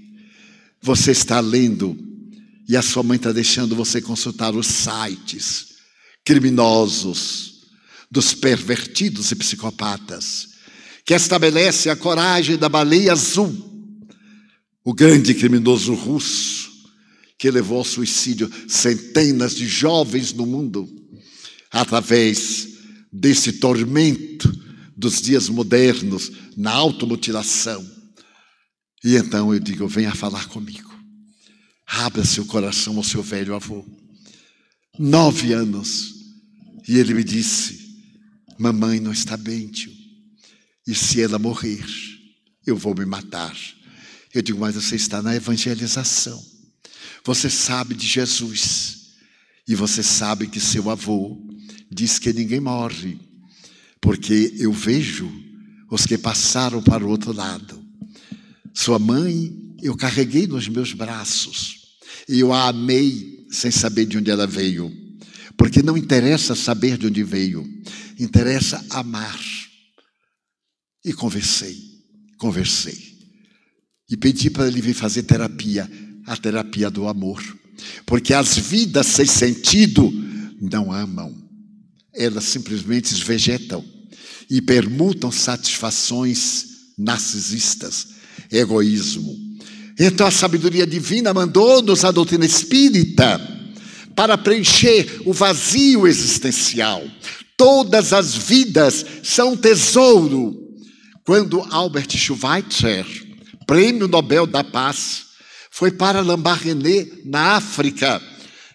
[0.81, 1.97] Você está lendo
[2.67, 5.75] e a sua mãe está deixando você consultar os sites
[6.23, 7.65] criminosos
[8.09, 10.49] dos pervertidos e psicopatas,
[11.05, 13.53] que estabelece a coragem da baleia azul,
[14.83, 16.71] o grande criminoso russo
[17.37, 20.87] que levou ao suicídio centenas de jovens no mundo
[21.69, 22.69] através
[23.11, 24.51] desse tormento
[24.97, 27.87] dos dias modernos na automutilação.
[29.03, 30.91] E então eu digo: venha falar comigo.
[31.85, 33.85] Abra seu coração ao seu velho avô.
[34.97, 36.15] Nove anos.
[36.87, 37.95] E ele me disse:
[38.57, 39.93] Mamãe não está bem, tio.
[40.85, 41.85] E se ela morrer,
[42.65, 43.55] eu vou me matar.
[44.33, 46.43] Eu digo: Mas você está na evangelização.
[47.23, 48.97] Você sabe de Jesus.
[49.67, 51.37] E você sabe que seu avô
[51.91, 53.26] diz que ninguém morre.
[54.01, 55.31] Porque eu vejo
[55.89, 57.81] os que passaram para o outro lado.
[58.73, 61.97] Sua mãe, eu carreguei nos meus braços.
[62.27, 64.91] E eu a amei sem saber de onde ela veio.
[65.57, 67.67] Porque não interessa saber de onde veio,
[68.19, 69.39] interessa amar.
[71.03, 71.75] E conversei,
[72.37, 73.17] conversei.
[74.09, 75.89] E pedi para ele vir fazer terapia,
[76.25, 77.41] a terapia do amor.
[78.05, 80.11] Porque as vidas sem sentido
[80.61, 81.46] não amam,
[82.17, 83.85] elas simplesmente vegetam
[84.49, 86.65] e permutam satisfações
[86.97, 88.07] narcisistas,
[88.51, 89.35] egoísmo.
[89.99, 93.39] Então a sabedoria divina mandou-nos a doutrina espírita
[94.15, 97.03] para preencher o vazio existencial.
[97.55, 100.55] Todas as vidas são tesouro.
[101.23, 103.05] Quando Albert Schweitzer,
[103.65, 105.25] prêmio Nobel da Paz,
[105.69, 108.21] foi para Lambaréné, na África,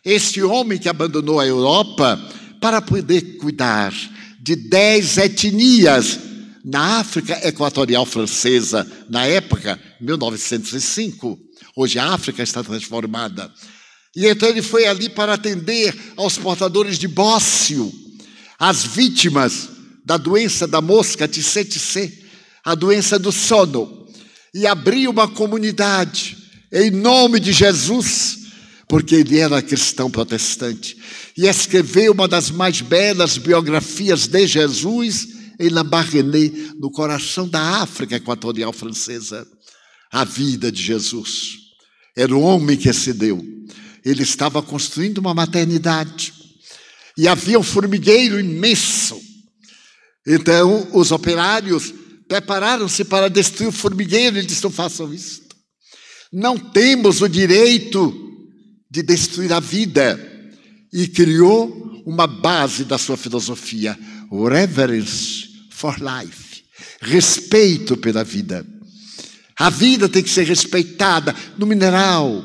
[0.05, 2.21] este homem que abandonou a Europa
[2.63, 3.93] para poder cuidar
[4.41, 6.17] de dez etnias
[6.65, 11.37] na África Equatorial Francesa, na época, 1905.
[11.75, 13.53] Hoje a África está transformada.
[14.15, 17.93] E então ele foi ali para atender aos portadores de bócio,
[18.61, 19.69] as vítimas
[20.05, 22.27] da doença da mosca TCTC,
[22.65, 24.07] a doença do sono,
[24.55, 26.37] e abriu uma comunidade
[26.73, 28.42] em nome de Jesus,
[28.93, 30.99] porque ele era cristão protestante
[31.35, 35.29] e escreveu uma das mais belas biografias de Jesus
[35.59, 39.49] em Lambaréné, no coração da África Equatorial Francesa.
[40.13, 41.55] A vida de Jesus.
[42.15, 43.43] Era o homem que se deu.
[44.05, 46.35] Ele estava construindo uma maternidade.
[47.17, 49.19] E havia um formigueiro imenso.
[50.27, 51.95] Então, os operários
[52.29, 54.37] prepararam-se para destruir o formigueiro.
[54.37, 55.41] Ele disse: Não façam isso.
[56.31, 58.22] Não temos o direito
[58.93, 60.21] de destruir a vida
[60.93, 63.99] e criou uma base da sua filosofia,
[64.51, 66.63] reverence for life,
[67.01, 68.67] respeito pela vida.
[69.59, 72.45] A vida tem que ser respeitada no mineral,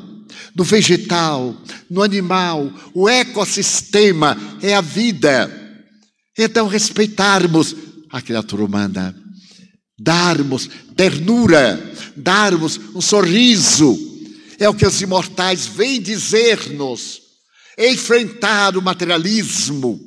[0.56, 1.54] no vegetal,
[1.90, 2.72] no animal.
[2.94, 5.52] O ecossistema é a vida.
[6.38, 7.76] Então, respeitarmos
[8.10, 9.14] a criatura humana,
[10.00, 14.17] darmos ternura, darmos um sorriso,
[14.60, 17.22] é o que os imortais vêm dizer-nos.
[17.78, 20.00] Enfrentar o materialismo,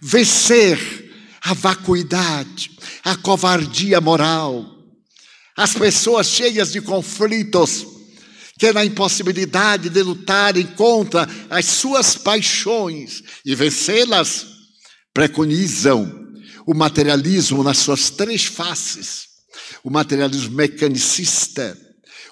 [0.00, 0.78] vencer
[1.42, 2.72] a vacuidade,
[3.02, 4.76] a covardia moral,
[5.56, 7.86] as pessoas cheias de conflitos,
[8.58, 14.46] que na impossibilidade de lutarem contra as suas paixões e vencê-las,
[15.14, 16.26] preconizam
[16.66, 19.28] o materialismo nas suas três faces:
[19.84, 21.78] o materialismo mecanicista,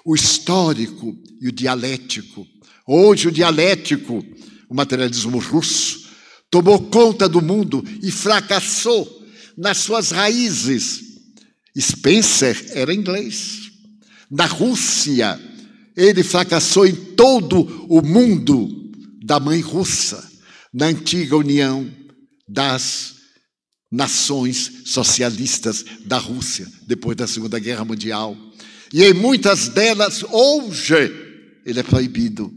[0.05, 2.45] o histórico e o dialético.
[2.87, 4.23] Hoje, o dialético
[4.69, 6.09] o materialismo russo,
[6.49, 9.25] tomou conta do mundo e fracassou
[9.57, 11.01] nas suas raízes.
[11.77, 13.71] Spencer era inglês.
[14.29, 15.39] Na Rússia,
[15.95, 18.91] ele fracassou em todo o mundo
[19.23, 20.23] da mãe russa,
[20.73, 21.89] na antiga União
[22.47, 23.15] das
[23.91, 28.35] Nações Socialistas da Rússia, depois da Segunda Guerra Mundial.
[28.95, 31.11] E em muitas delas, hoje,
[31.65, 32.49] ele é proibido.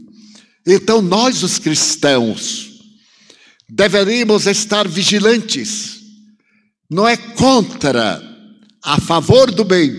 [0.65, 2.79] Então, nós, os cristãos,
[3.67, 5.99] deveríamos estar vigilantes,
[6.89, 8.23] não é contra,
[8.81, 9.91] a favor do bem,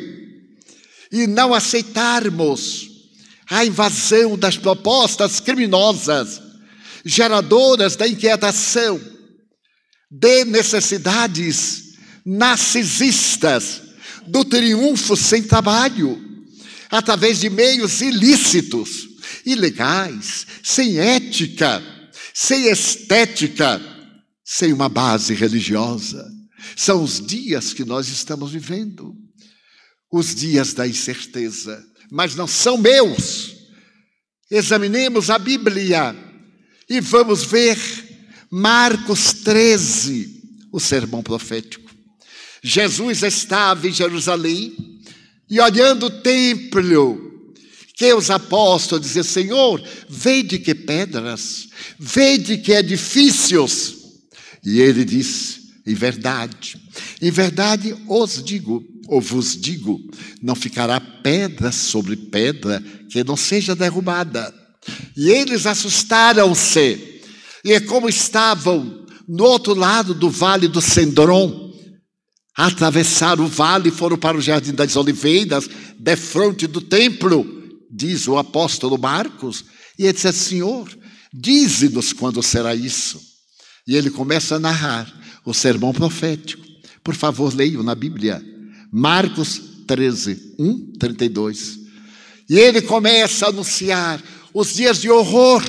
[1.12, 2.88] e não aceitarmos
[3.50, 6.40] a invasão das propostas criminosas,
[7.04, 8.98] geradoras da inquietação,
[10.10, 13.82] de necessidades narcisistas,
[14.26, 16.29] do triunfo sem trabalho,
[16.90, 19.08] através de meios ilícitos
[19.46, 21.82] ilegais, sem ética,
[22.34, 23.80] sem estética,
[24.44, 26.28] sem uma base religiosa.
[26.76, 29.14] São os dias que nós estamos vivendo.
[30.12, 31.80] os dias da incerteza,
[32.10, 33.54] mas não são meus.
[34.50, 36.16] Examinemos a Bíblia
[36.88, 37.78] e vamos ver
[38.50, 41.88] Marcos 13, o sermão profético.
[42.60, 44.99] Jesus estava em Jerusalém
[45.50, 47.30] e olhando o templo,
[47.96, 53.96] que os apóstolos diziam: Senhor, vede que pedras, vede que edifícios.
[54.64, 56.80] E ele disse: Em verdade,
[57.20, 60.00] em verdade os digo, ou vos digo,
[60.40, 64.54] não ficará pedra sobre pedra que não seja derrubada.
[65.16, 67.20] E eles assustaram-se,
[67.64, 71.69] e é como estavam no outro lado do vale do Sendron,
[72.56, 77.46] atravessaram o vale e foram para o Jardim das Oliveiras, defronte do templo,
[77.90, 79.64] diz o apóstolo Marcos,
[79.98, 80.88] e ele disse: Senhor,
[81.32, 83.20] dize-nos quando será isso.
[83.86, 85.12] E ele começa a narrar
[85.44, 86.64] o sermão profético.
[87.02, 88.42] Por favor, leiam na Bíblia.
[88.92, 91.78] Marcos 13, 1, 32.
[92.48, 94.22] E ele começa a anunciar
[94.52, 95.62] os dias de horror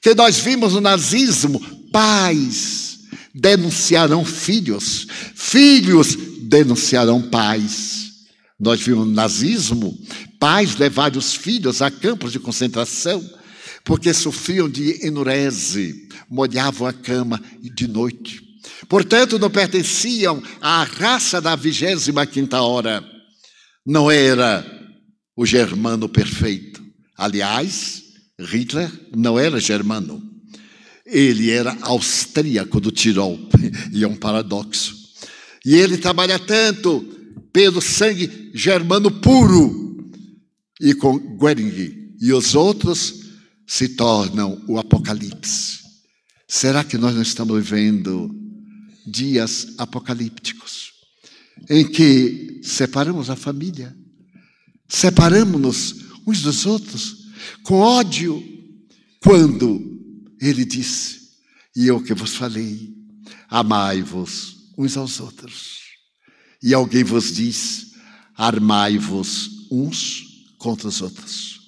[0.00, 1.60] que nós vimos no nazismo.
[1.90, 2.87] Pais
[3.40, 8.08] denunciarão filhos, filhos denunciarão pais.
[8.58, 9.96] Nós vimos no nazismo
[10.40, 13.24] pais levarem os filhos a campos de concentração
[13.84, 18.42] porque sofriam de enurese, molhavam a cama de noite.
[18.88, 23.02] Portanto, não pertenciam à raça da vigésima quinta hora.
[23.86, 24.66] Não era
[25.34, 26.82] o germano perfeito.
[27.16, 28.02] Aliás,
[28.38, 30.22] Hitler não era germano.
[31.10, 33.38] Ele era austríaco do Tirol.
[33.92, 34.96] E é um paradoxo.
[35.64, 37.00] E ele trabalha tanto
[37.52, 40.10] pelo sangue germano puro
[40.80, 42.14] e com Goering.
[42.20, 43.22] E os outros
[43.66, 45.78] se tornam o Apocalipse.
[46.46, 48.34] Será que nós não estamos vivendo
[49.06, 50.92] dias apocalípticos,
[51.68, 53.94] em que separamos a família,
[54.88, 55.96] separamos-nos
[56.26, 57.16] uns dos outros
[57.62, 58.42] com ódio,
[59.20, 59.97] quando
[60.40, 61.30] ele disse:
[61.74, 62.94] E eu que vos falei,
[63.48, 65.80] amai-vos uns aos outros.
[66.62, 67.92] E alguém vos diz:
[68.36, 71.58] armai-vos uns contra os outros.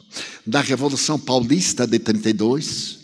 [0.47, 3.01] Da Revolução Paulista de 32,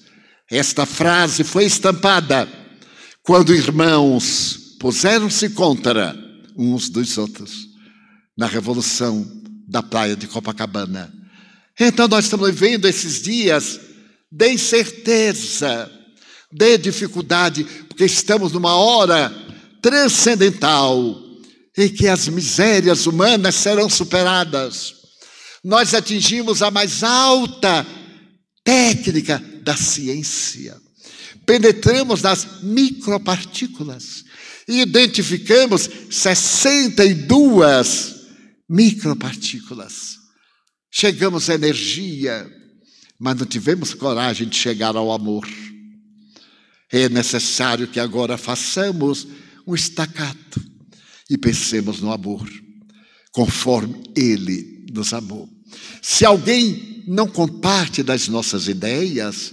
[0.51, 2.49] esta frase foi estampada
[3.23, 6.17] quando irmãos puseram-se contra
[6.57, 7.69] uns dos outros
[8.37, 9.27] na revolução
[9.67, 11.13] da praia de Copacabana.
[11.79, 13.81] Então nós estamos vivendo esses dias
[14.31, 15.91] de incerteza,
[16.53, 19.33] de dificuldade, porque estamos numa hora
[19.81, 21.23] transcendental
[21.77, 24.95] em que as misérias humanas serão superadas.
[25.63, 27.87] Nós atingimos a mais alta
[28.65, 30.77] técnica da ciência
[31.47, 34.25] penetramos nas micropartículas
[34.69, 38.17] e identificamos 62
[38.69, 40.17] micropartículas.
[40.91, 42.51] Chegamos à energia,
[43.19, 45.49] mas não tivemos coragem de chegar ao amor.
[46.91, 49.27] É necessário que agora façamos
[49.67, 50.63] um estacato
[51.29, 52.49] e pensemos no amor,
[53.33, 55.49] conforme Ele nos amou.
[56.01, 59.53] Se alguém não comparte das nossas ideias,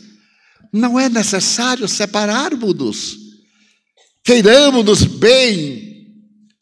[0.71, 3.17] não é necessário separarmos-nos.
[4.23, 5.93] Queiramos-nos bem,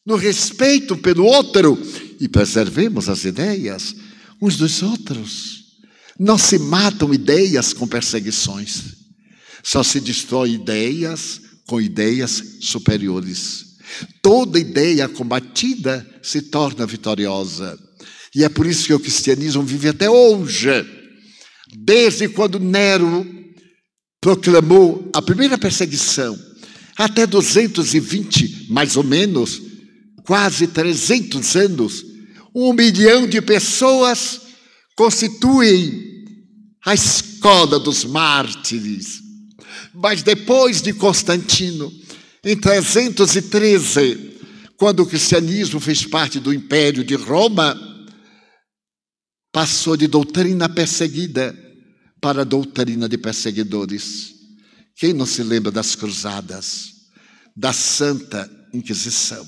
[0.05, 1.77] no respeito pelo outro
[2.19, 3.95] e preservemos as ideias
[4.41, 5.60] uns dos outros.
[6.19, 8.95] Não se matam ideias com perseguições,
[9.63, 13.65] só se destrói ideias com ideias superiores.
[14.21, 17.77] Toda ideia combatida se torna vitoriosa.
[18.35, 20.69] E é por isso que o cristianismo vive até hoje.
[21.77, 23.25] Desde quando Nero
[24.21, 26.37] proclamou a primeira perseguição,
[26.97, 29.61] até 220, mais ou menos,
[30.25, 32.05] quase 300 anos,
[32.53, 34.41] um milhão de pessoas
[34.95, 36.25] constituem
[36.85, 39.21] a escola dos mártires.
[39.93, 41.91] Mas depois de Constantino,
[42.43, 44.31] em 313,
[44.77, 47.79] quando o cristianismo fez parte do Império de Roma,
[49.51, 51.55] passou de doutrina perseguida
[52.19, 54.33] para doutrina de perseguidores.
[54.95, 56.93] Quem não se lembra das cruzadas,
[57.55, 59.45] da Santa Inquisição,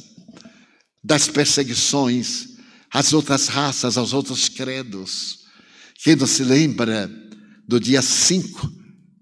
[1.04, 2.53] das perseguições
[2.94, 5.40] às outras raças, aos outros credos?
[6.04, 7.10] Quem não se lembra
[7.68, 8.72] do dia 5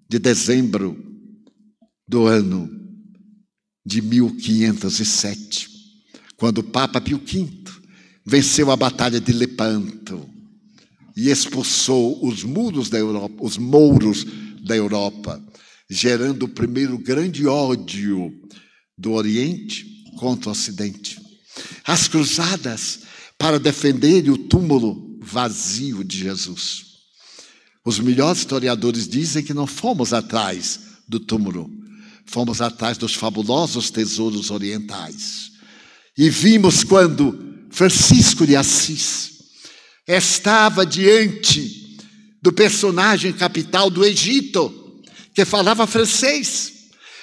[0.09, 0.97] de dezembro
[2.07, 2.69] do ano
[3.86, 5.69] de 1507,
[6.36, 7.49] quando o Papa Pio V
[8.26, 10.32] venceu a Batalha de Lepanto?
[11.15, 14.26] e expulsou os muros da Europa, os mouros
[14.63, 15.41] da Europa,
[15.89, 18.32] gerando o primeiro grande ódio
[18.97, 19.86] do Oriente
[20.17, 21.19] contra o Ocidente.
[21.86, 23.01] As cruzadas
[23.42, 26.86] para defender o túmulo vazio de Jesus.
[27.84, 31.68] Os melhores historiadores dizem que não fomos atrás do túmulo,
[32.24, 35.54] fomos atrás dos fabulosos tesouros orientais.
[36.16, 39.32] E vimos quando Francisco de Assis
[40.08, 41.98] estava diante
[42.44, 45.02] do personagem capital do Egito,
[45.34, 46.74] que falava francês,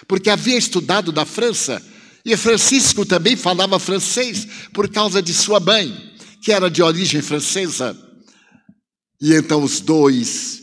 [0.09, 1.81] porque havia estudado na França,
[2.25, 6.08] e Francisco também falava francês por causa de sua mãe,
[6.43, 7.97] que era de origem francesa.
[9.21, 10.61] E então os dois,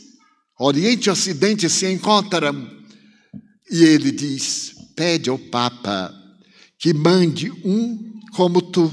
[0.58, 2.70] Oriente e Ocidente, se encontram.
[3.70, 6.14] E ele diz: pede ao Papa
[6.78, 8.90] que mande um como tu,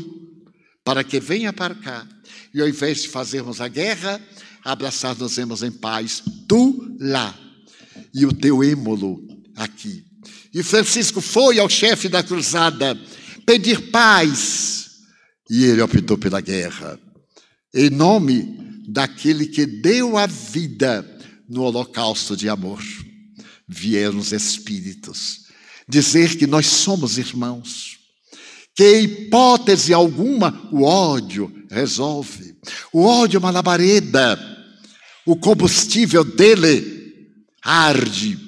[0.83, 2.07] para que venha para cá.
[2.53, 4.21] E ao invés de fazermos a guerra,
[4.63, 7.37] abraçar-nos em paz, tu lá,
[8.13, 9.19] e o teu êmulo
[9.55, 10.05] aqui.
[10.53, 12.97] E Francisco foi ao chefe da cruzada
[13.45, 14.82] pedir paz,
[15.49, 16.99] e ele optou pela guerra,
[17.73, 21.05] em nome daquele que deu a vida
[21.49, 22.81] no holocausto de amor.
[23.67, 25.43] Vieram os Espíritos
[25.87, 27.97] dizer que nós somos irmãos,
[28.75, 32.55] que hipótese alguma o ódio resolve.
[32.91, 34.39] O ódio é uma labareda,
[35.25, 37.27] o combustível dele
[37.61, 38.39] arde.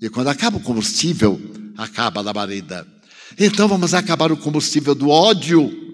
[0.00, 1.40] E quando acaba o combustível,
[1.76, 2.86] acaba a labareda.
[3.38, 5.85] Então vamos acabar o combustível do ódio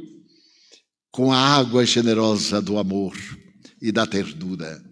[1.12, 3.14] com a água generosa do amor
[3.80, 4.82] e da ternura.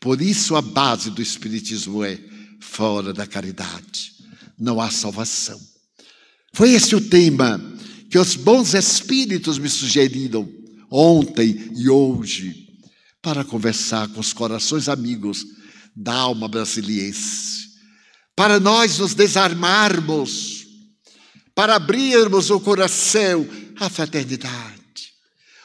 [0.00, 2.18] Por isso a base do Espiritismo é
[2.60, 4.12] fora da caridade.
[4.58, 5.58] Não há salvação.
[6.52, 7.60] Foi esse o tema
[8.10, 10.48] que os bons espíritos me sugeriram
[10.90, 12.66] ontem e hoje
[13.22, 15.44] para conversar com os corações amigos
[15.94, 17.68] da alma brasiliense.
[18.34, 20.66] Para nós nos desarmarmos,
[21.54, 23.46] para abrirmos o coração
[23.78, 24.77] à fraternidade.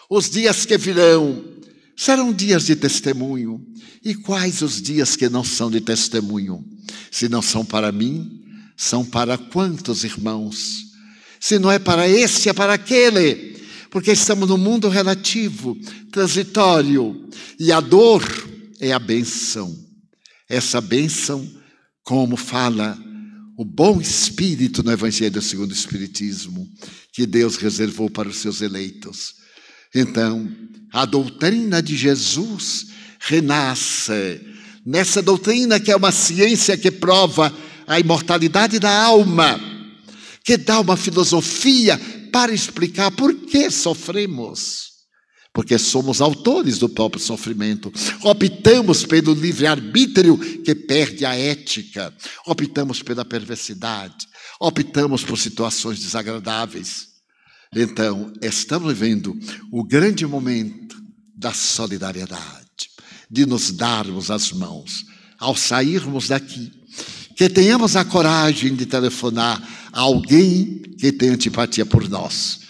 [0.09, 1.53] Os dias que virão
[1.95, 3.65] Serão dias de testemunho.
[4.03, 6.63] E quais os dias que não são de testemunho?
[7.11, 8.41] Se não são para mim,
[8.75, 10.85] são para quantos irmãos?
[11.39, 13.53] Se não é para esse, é para aquele.
[13.89, 15.77] Porque estamos no mundo relativo,
[16.11, 17.29] transitório.
[17.59, 18.23] E a dor
[18.79, 19.77] é a benção.
[20.49, 21.47] Essa benção,
[22.01, 22.97] como fala
[23.55, 26.67] o bom espírito no Evangelho segundo o Espiritismo,
[27.13, 29.42] que Deus reservou para os seus eleitos.
[29.93, 30.49] Então,
[30.91, 32.87] a doutrina de Jesus
[33.19, 34.41] renasce.
[34.85, 37.53] Nessa doutrina que é uma ciência que prova
[37.87, 39.59] a imortalidade da alma,
[40.43, 41.99] que dá uma filosofia
[42.31, 44.91] para explicar por que sofremos.
[45.53, 47.93] Porque somos autores do próprio sofrimento.
[48.23, 52.11] Optamos pelo livre-arbítrio que perde a ética.
[52.47, 54.27] Optamos pela perversidade.
[54.59, 57.12] Optamos por situações desagradáveis.
[57.75, 59.37] Então, estamos vivendo
[59.71, 60.95] o grande momento
[61.35, 62.89] da solidariedade,
[63.29, 65.05] de nos darmos as mãos
[65.39, 66.71] ao sairmos daqui.
[67.35, 69.61] Que tenhamos a coragem de telefonar
[69.91, 72.61] a alguém que tem antipatia por nós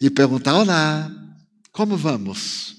[0.00, 1.10] e perguntar: Olá,
[1.72, 2.76] como vamos?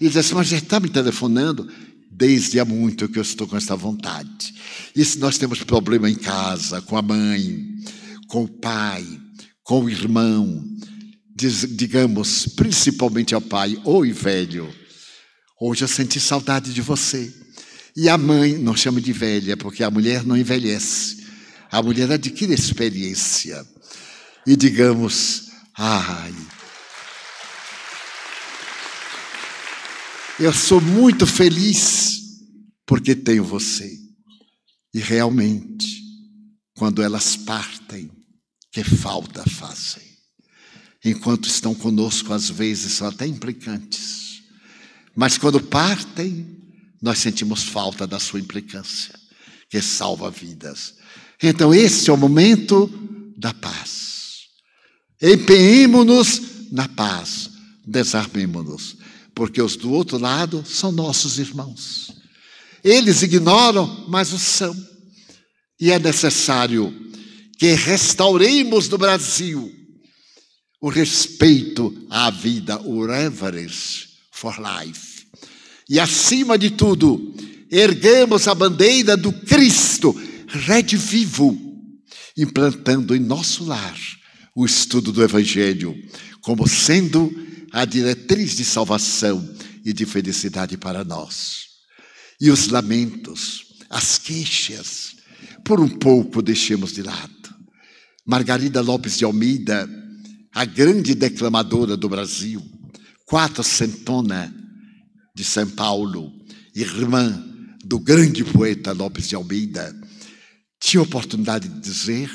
[0.00, 1.68] E dizer assim: Mas já está me telefonando?
[2.10, 4.54] Desde há muito que eu estou com essa vontade.
[4.94, 7.64] E se nós temos problema em casa, com a mãe,
[8.28, 9.04] com o pai,
[9.62, 10.62] com o irmão,
[11.48, 14.72] digamos, principalmente ao pai, oi velho,
[15.60, 17.32] hoje eu senti saudade de você.
[17.96, 21.26] E a mãe, não chama de velha, porque a mulher não envelhece,
[21.70, 23.64] a mulher adquire experiência.
[24.46, 26.34] E digamos, ai,
[30.40, 32.20] eu sou muito feliz
[32.86, 33.90] porque tenho você.
[34.94, 36.02] E realmente,
[36.76, 38.10] quando elas partem,
[38.70, 40.11] que falta fazem
[41.04, 44.42] enquanto estão conosco, às vezes são até implicantes.
[45.14, 46.46] Mas quando partem,
[47.00, 49.14] nós sentimos falta da sua implicância,
[49.68, 50.94] que salva vidas.
[51.42, 52.88] Então, esse é o momento
[53.36, 54.42] da paz.
[55.20, 57.50] Empenhemos-nos na paz,
[57.84, 58.96] desarmemos-nos,
[59.34, 62.12] porque os do outro lado são nossos irmãos.
[62.84, 64.74] Eles ignoram, mas o são.
[65.80, 66.94] E é necessário
[67.58, 69.81] que restauremos no Brasil
[70.82, 75.24] o respeito à vida, o reverence for life.
[75.88, 77.32] E acima de tudo,
[77.70, 80.12] erguemos a bandeira do Cristo
[80.48, 81.56] redivivo,
[82.36, 83.96] implantando em nosso lar
[84.56, 85.94] o estudo do Evangelho
[86.40, 87.32] como sendo
[87.72, 89.48] a diretriz de salvação
[89.84, 91.66] e de felicidade para nós.
[92.40, 95.14] E os lamentos, as queixas,
[95.64, 97.54] por um pouco deixemos de lado.
[98.26, 99.88] Margarida Lopes de Almeida
[100.54, 102.62] a grande declamadora do Brasil,
[103.26, 104.54] quatrocentona
[105.34, 106.32] de São Paulo,
[106.74, 107.42] irmã
[107.84, 109.94] do grande poeta Lopes de Almeida,
[110.80, 112.30] tinha oportunidade de dizer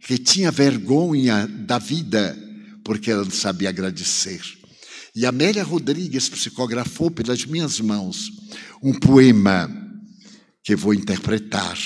[0.00, 2.36] que tinha vergonha da vida
[2.84, 4.40] porque ela não sabia agradecer.
[5.14, 8.30] E Amélia Rodrigues psicografou pelas minhas mãos
[8.82, 9.70] um poema
[10.64, 11.78] que vou interpretar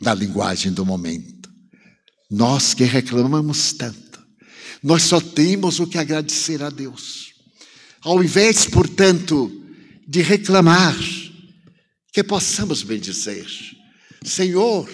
[0.00, 1.50] na linguagem do momento.
[2.30, 4.11] Nós que reclamamos tanto,
[4.82, 7.32] nós só temos o que agradecer a Deus.
[8.00, 9.62] Ao invés, portanto,
[10.06, 10.96] de reclamar,
[12.12, 13.46] que possamos bendizer.
[14.24, 14.90] Senhor,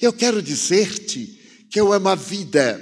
[0.00, 2.80] eu quero dizer-te que eu amo a vida,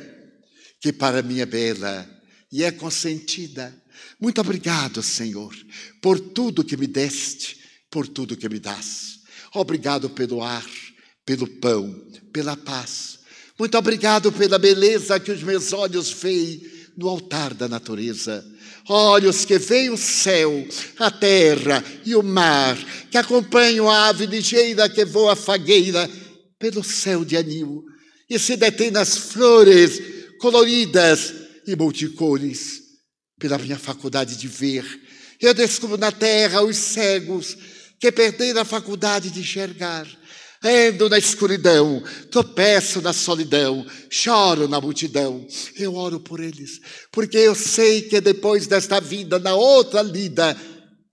[0.81, 2.09] que para mim é bela
[2.53, 3.75] e é consentida.
[4.21, 5.55] Muito obrigado, Senhor,
[6.01, 7.59] por tudo que me deste,
[7.91, 9.21] por tudo que me das.
[9.55, 10.67] Obrigado pelo ar,
[11.25, 11.93] pelo pão,
[12.33, 13.14] pela paz.
[13.59, 16.61] Muito obrigado pela beleza que os meus olhos veem
[16.97, 18.45] no altar da natureza.
[18.89, 20.67] Olhos que veem o céu,
[20.99, 22.77] a terra e o mar,
[23.11, 26.11] que acompanham a ave ligeira que voa fagueira
[26.59, 27.85] pelo céu de anil
[28.29, 30.01] e se detém nas flores
[30.39, 31.33] coloridas
[31.67, 32.83] e multicores.
[33.39, 34.85] Pela minha faculdade de ver,
[35.41, 37.57] eu descubro na terra os cegos
[38.01, 40.07] que perderam a faculdade de enxergar
[40.65, 45.47] ando na escuridão, tropeço na solidão, choro na multidão.
[45.77, 46.81] Eu oro por eles,
[47.13, 50.57] porque eu sei que depois desta vida, na outra lida,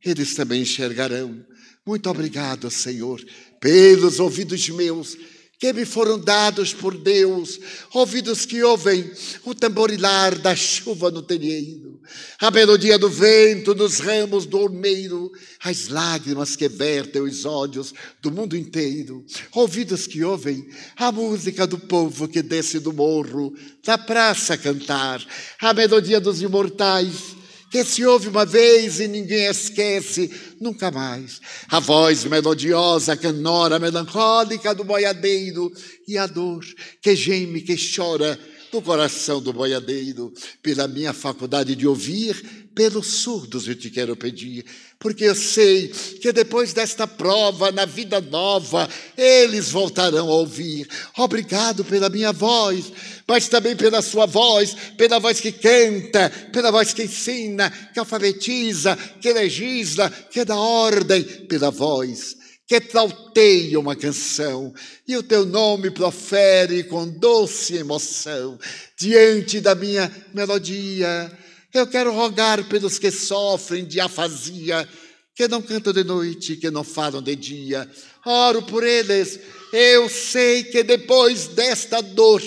[0.03, 1.45] eles também enxergarão.
[1.85, 3.21] Muito obrigado, Senhor,
[3.59, 5.17] pelos ouvidos meus
[5.59, 7.59] que me foram dados por Deus,
[7.93, 9.11] ouvidos que ouvem
[9.45, 11.90] o tamborilar da chuva no telheiro,
[12.39, 15.31] a melodia do vento nos ramos do ormeiro,
[15.63, 21.77] as lágrimas que vertem os olhos do mundo inteiro, ouvidos que ouvem a música do
[21.77, 25.25] povo que desce do morro, da praça cantar,
[25.59, 27.35] a melodia dos imortais,
[27.71, 30.29] que se ouve uma vez e ninguém esquece
[30.59, 31.39] nunca mais.
[31.69, 35.71] A voz melodiosa, canora, melancólica do boiadeiro
[36.05, 36.65] e a dor
[37.01, 38.37] que geme, que chora
[38.71, 44.65] no coração do boiadeiro, pela minha faculdade de ouvir, pelos surdos eu te quero pedir,
[44.97, 45.89] porque eu sei
[46.21, 50.87] que depois desta prova, na vida nova, eles voltarão a ouvir.
[51.17, 52.91] Obrigado pela minha voz,
[53.27, 58.95] mas também pela sua voz, pela voz que canta, pela voz que ensina, que alfabetiza,
[59.19, 62.40] que legisla, que dá ordem, pela voz
[62.71, 64.73] que trauteia uma canção
[65.05, 68.57] e o teu nome profere com doce emoção
[68.97, 71.37] diante da minha melodia.
[71.73, 74.87] Eu quero rogar pelos que sofrem de afasia,
[75.35, 77.89] que não cantam de noite, que não falam de dia.
[78.25, 79.37] Oro por eles.
[79.73, 82.41] Eu sei que depois desta dor,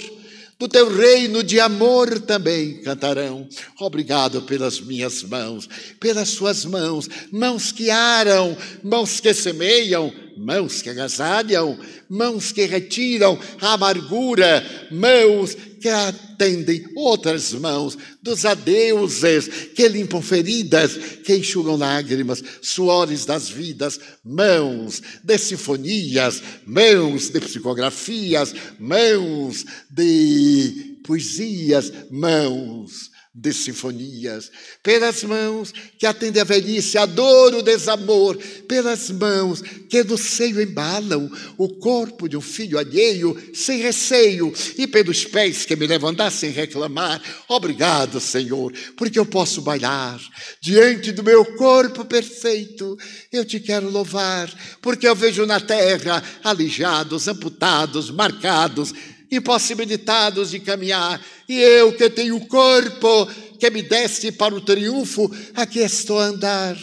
[0.58, 3.48] do teu reino de amor também cantarão.
[3.80, 5.68] Obrigado pelas minhas mãos,
[5.98, 11.78] pelas suas mãos, mãos que aram, mãos que semeiam, mãos que agasalham,
[12.08, 20.96] mãos que retiram a amargura, mãos que atendem outras mãos dos adeuses, que limpam feridas,
[21.24, 31.92] que enxugam lágrimas, suores das vidas, mãos de sinfonias, mãos de psicografias, mãos de poesias,
[32.10, 34.48] mãos de sinfonias,
[34.80, 38.38] pelas mãos que atendem a velhice, a dor, o desamor,
[38.68, 41.28] pelas mãos que do seio embalam
[41.58, 46.30] o corpo de um filho alheio, sem receio, e pelos pés que me levam andar
[46.30, 47.20] sem reclamar.
[47.48, 50.20] Obrigado, Senhor, porque eu posso bailar
[50.60, 52.96] diante do meu corpo perfeito.
[53.32, 54.48] Eu te quero louvar,
[54.80, 58.94] porque eu vejo na terra aleijados, amputados, marcados,
[59.34, 63.26] impossibilitados de caminhar, e eu que tenho o corpo
[63.58, 66.76] que me deste para o triunfo, aqui estou a andar.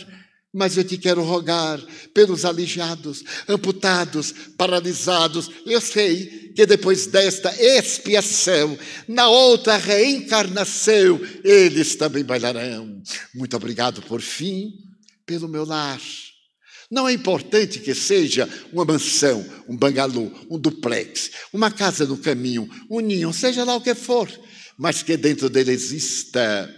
[0.53, 1.79] Mas eu te quero rogar
[2.13, 5.49] pelos aleijados, amputados, paralisados.
[5.65, 13.01] Eu sei que depois desta expiação, na outra reencarnação, eles também bailarão.
[13.33, 14.73] Muito obrigado por fim
[15.25, 16.01] pelo meu lar
[16.91, 22.69] não é importante que seja uma mansão, um bangalô, um duplex, uma casa no caminho,
[22.89, 24.29] um ninho, seja lá o que for,
[24.77, 26.69] mas que dentro dele exista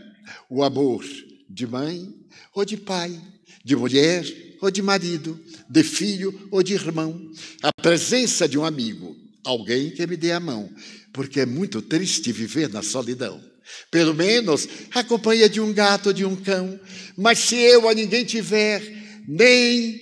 [0.47, 1.03] o amor
[1.49, 2.13] de mãe
[2.53, 3.19] ou de pai,
[3.65, 4.23] de mulher
[4.61, 7.19] ou de marido, de filho ou de irmão,
[7.63, 10.69] a presença de um amigo, alguém que me dê a mão,
[11.11, 13.43] porque é muito triste viver na solidão.
[13.89, 16.79] Pelo menos a companhia de um gato ou de um cão,
[17.17, 20.01] mas se eu a ninguém tiver, nem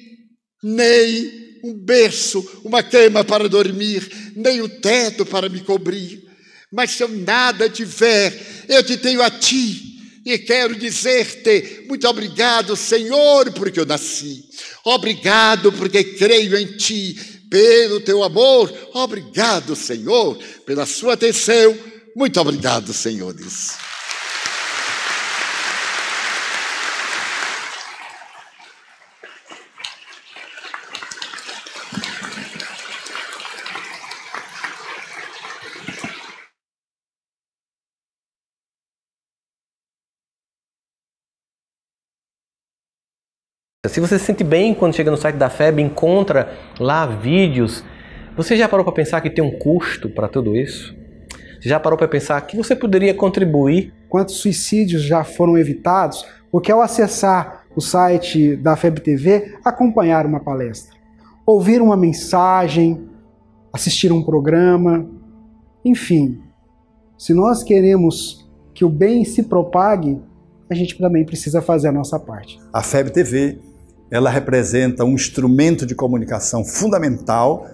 [0.64, 6.23] nem um berço, uma cama para dormir, nem o teto para me cobrir.
[6.72, 9.89] Mas se eu nada tiver, eu te tenho a ti,
[10.23, 14.45] E quero dizer-te muito obrigado, Senhor, porque eu nasci.
[14.85, 17.15] Obrigado porque creio em ti,
[17.49, 18.72] pelo teu amor.
[18.93, 21.76] Obrigado, Senhor, pela sua atenção.
[22.15, 23.72] Muito obrigado, senhores.
[43.87, 47.83] Se você se sente bem quando chega no site da FEB, encontra lá vídeos,
[48.37, 50.95] você já parou para pensar que tem um custo para tudo isso?
[51.59, 53.91] Você já parou para pensar que você poderia contribuir?
[54.07, 60.39] Quantos suicídios já foram evitados porque ao acessar o site da FEB TV, acompanhar uma
[60.39, 60.95] palestra,
[61.43, 63.09] ouvir uma mensagem,
[63.73, 65.09] assistir um programa,
[65.83, 66.39] enfim.
[67.17, 70.21] Se nós queremos que o bem se propague,
[70.69, 72.59] a gente também precisa fazer a nossa parte.
[72.71, 73.70] A FEB TV
[74.11, 77.65] ela representa um instrumento de comunicação fundamental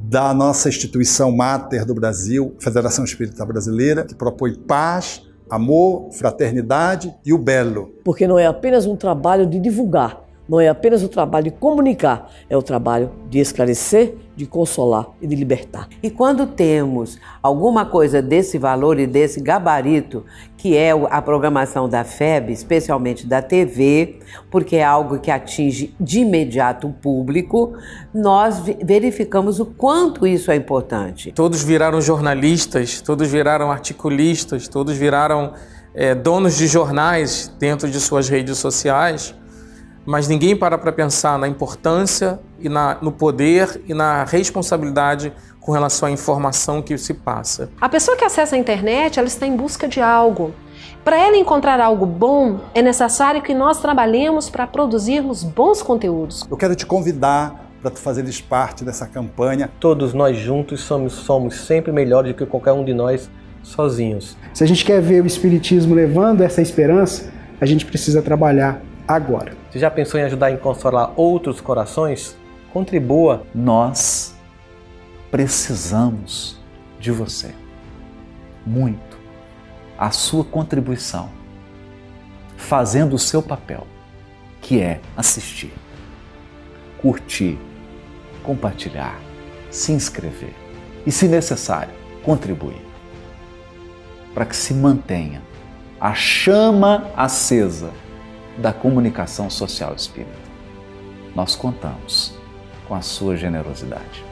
[0.00, 7.32] da nossa instituição máter do Brasil, Federação Espírita Brasileira, que propõe paz, amor, fraternidade e
[7.32, 7.92] o belo.
[8.02, 12.30] Porque não é apenas um trabalho de divulgar, não é apenas o trabalho de comunicar,
[12.48, 15.88] é o trabalho de esclarecer, de consolar e de libertar.
[16.02, 20.24] E quando temos alguma coisa desse valor e desse gabarito,
[20.56, 24.18] que é a programação da FEB, especialmente da TV,
[24.50, 27.74] porque é algo que atinge de imediato o público,
[28.12, 31.32] nós verificamos o quanto isso é importante.
[31.32, 35.52] Todos viraram jornalistas, todos viraram articulistas, todos viraram
[35.94, 39.34] é, donos de jornais dentro de suas redes sociais
[40.06, 45.72] mas ninguém para para pensar na importância e na, no poder e na responsabilidade com
[45.72, 47.70] relação à informação que se passa.
[47.80, 50.52] A pessoa que acessa a internet, ela está em busca de algo.
[51.02, 56.46] Para ela encontrar algo bom, é necessário que nós trabalhemos para produzirmos bons conteúdos.
[56.50, 59.70] Eu quero te convidar para tu fazeres parte dessa campanha.
[59.78, 63.30] Todos nós juntos somos, somos sempre melhores do que qualquer um de nós
[63.62, 64.36] sozinhos.
[64.54, 69.56] Se a gente quer ver o Espiritismo levando essa esperança, a gente precisa trabalhar agora.
[69.70, 72.36] Você já pensou em ajudar em consolar outros corações?
[72.72, 73.46] Contribua.
[73.54, 74.34] Nós
[75.30, 76.58] precisamos
[76.98, 77.54] de você.
[78.66, 79.18] Muito.
[79.98, 81.28] A sua contribuição.
[82.56, 83.86] Fazendo o seu papel,
[84.60, 85.72] que é assistir,
[86.98, 87.58] curtir,
[88.42, 89.20] compartilhar,
[89.70, 90.54] se inscrever
[91.04, 92.80] e, se necessário, contribuir.
[94.32, 95.42] Para que se mantenha
[96.00, 97.90] a chama acesa
[98.58, 100.32] da comunicação social espírita.
[101.34, 102.34] Nós contamos
[102.86, 104.24] com a sua generosidade.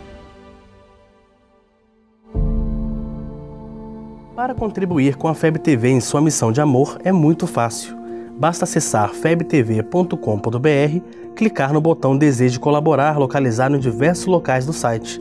[4.34, 7.96] Para contribuir com a FEB TV em sua missão de amor é muito fácil.
[8.38, 10.16] Basta acessar febtv.com.br,
[11.36, 15.20] clicar no botão Deseje colaborar localizado em diversos locais do site.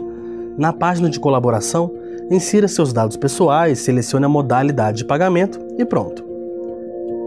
[0.57, 1.93] Na página de colaboração,
[2.29, 6.25] insira seus dados pessoais, selecione a modalidade de pagamento e pronto.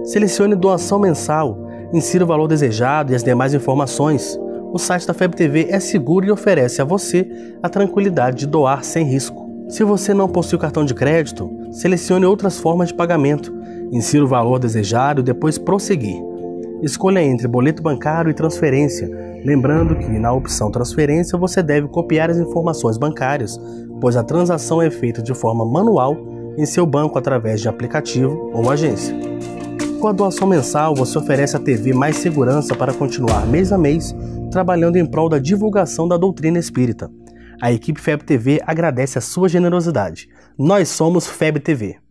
[0.05, 1.64] Selecione doação mensal
[1.95, 4.37] insira o valor desejado e as demais informações.
[4.73, 7.31] O site da FEB TV é seguro e oferece a você
[7.63, 9.49] a tranquilidade de doar sem risco.
[9.69, 13.55] Se você não possui cartão de crédito, selecione outras formas de pagamento,
[13.93, 16.21] insira o valor desejado e depois prosseguir.
[16.83, 19.09] Escolha entre boleto bancário e transferência,
[19.45, 23.57] lembrando que na opção transferência você deve copiar as informações bancárias,
[24.01, 26.17] pois a transação é feita de forma manual
[26.59, 29.17] em seu banco através de aplicativo ou agência.
[30.05, 34.15] Com a doação mensal, você oferece à TV mais segurança para continuar mês a mês
[34.51, 37.11] trabalhando em prol da divulgação da doutrina espírita.
[37.59, 40.29] A equipe FEB TV agradece a sua generosidade.
[40.59, 42.04] Nós somos FEB TV.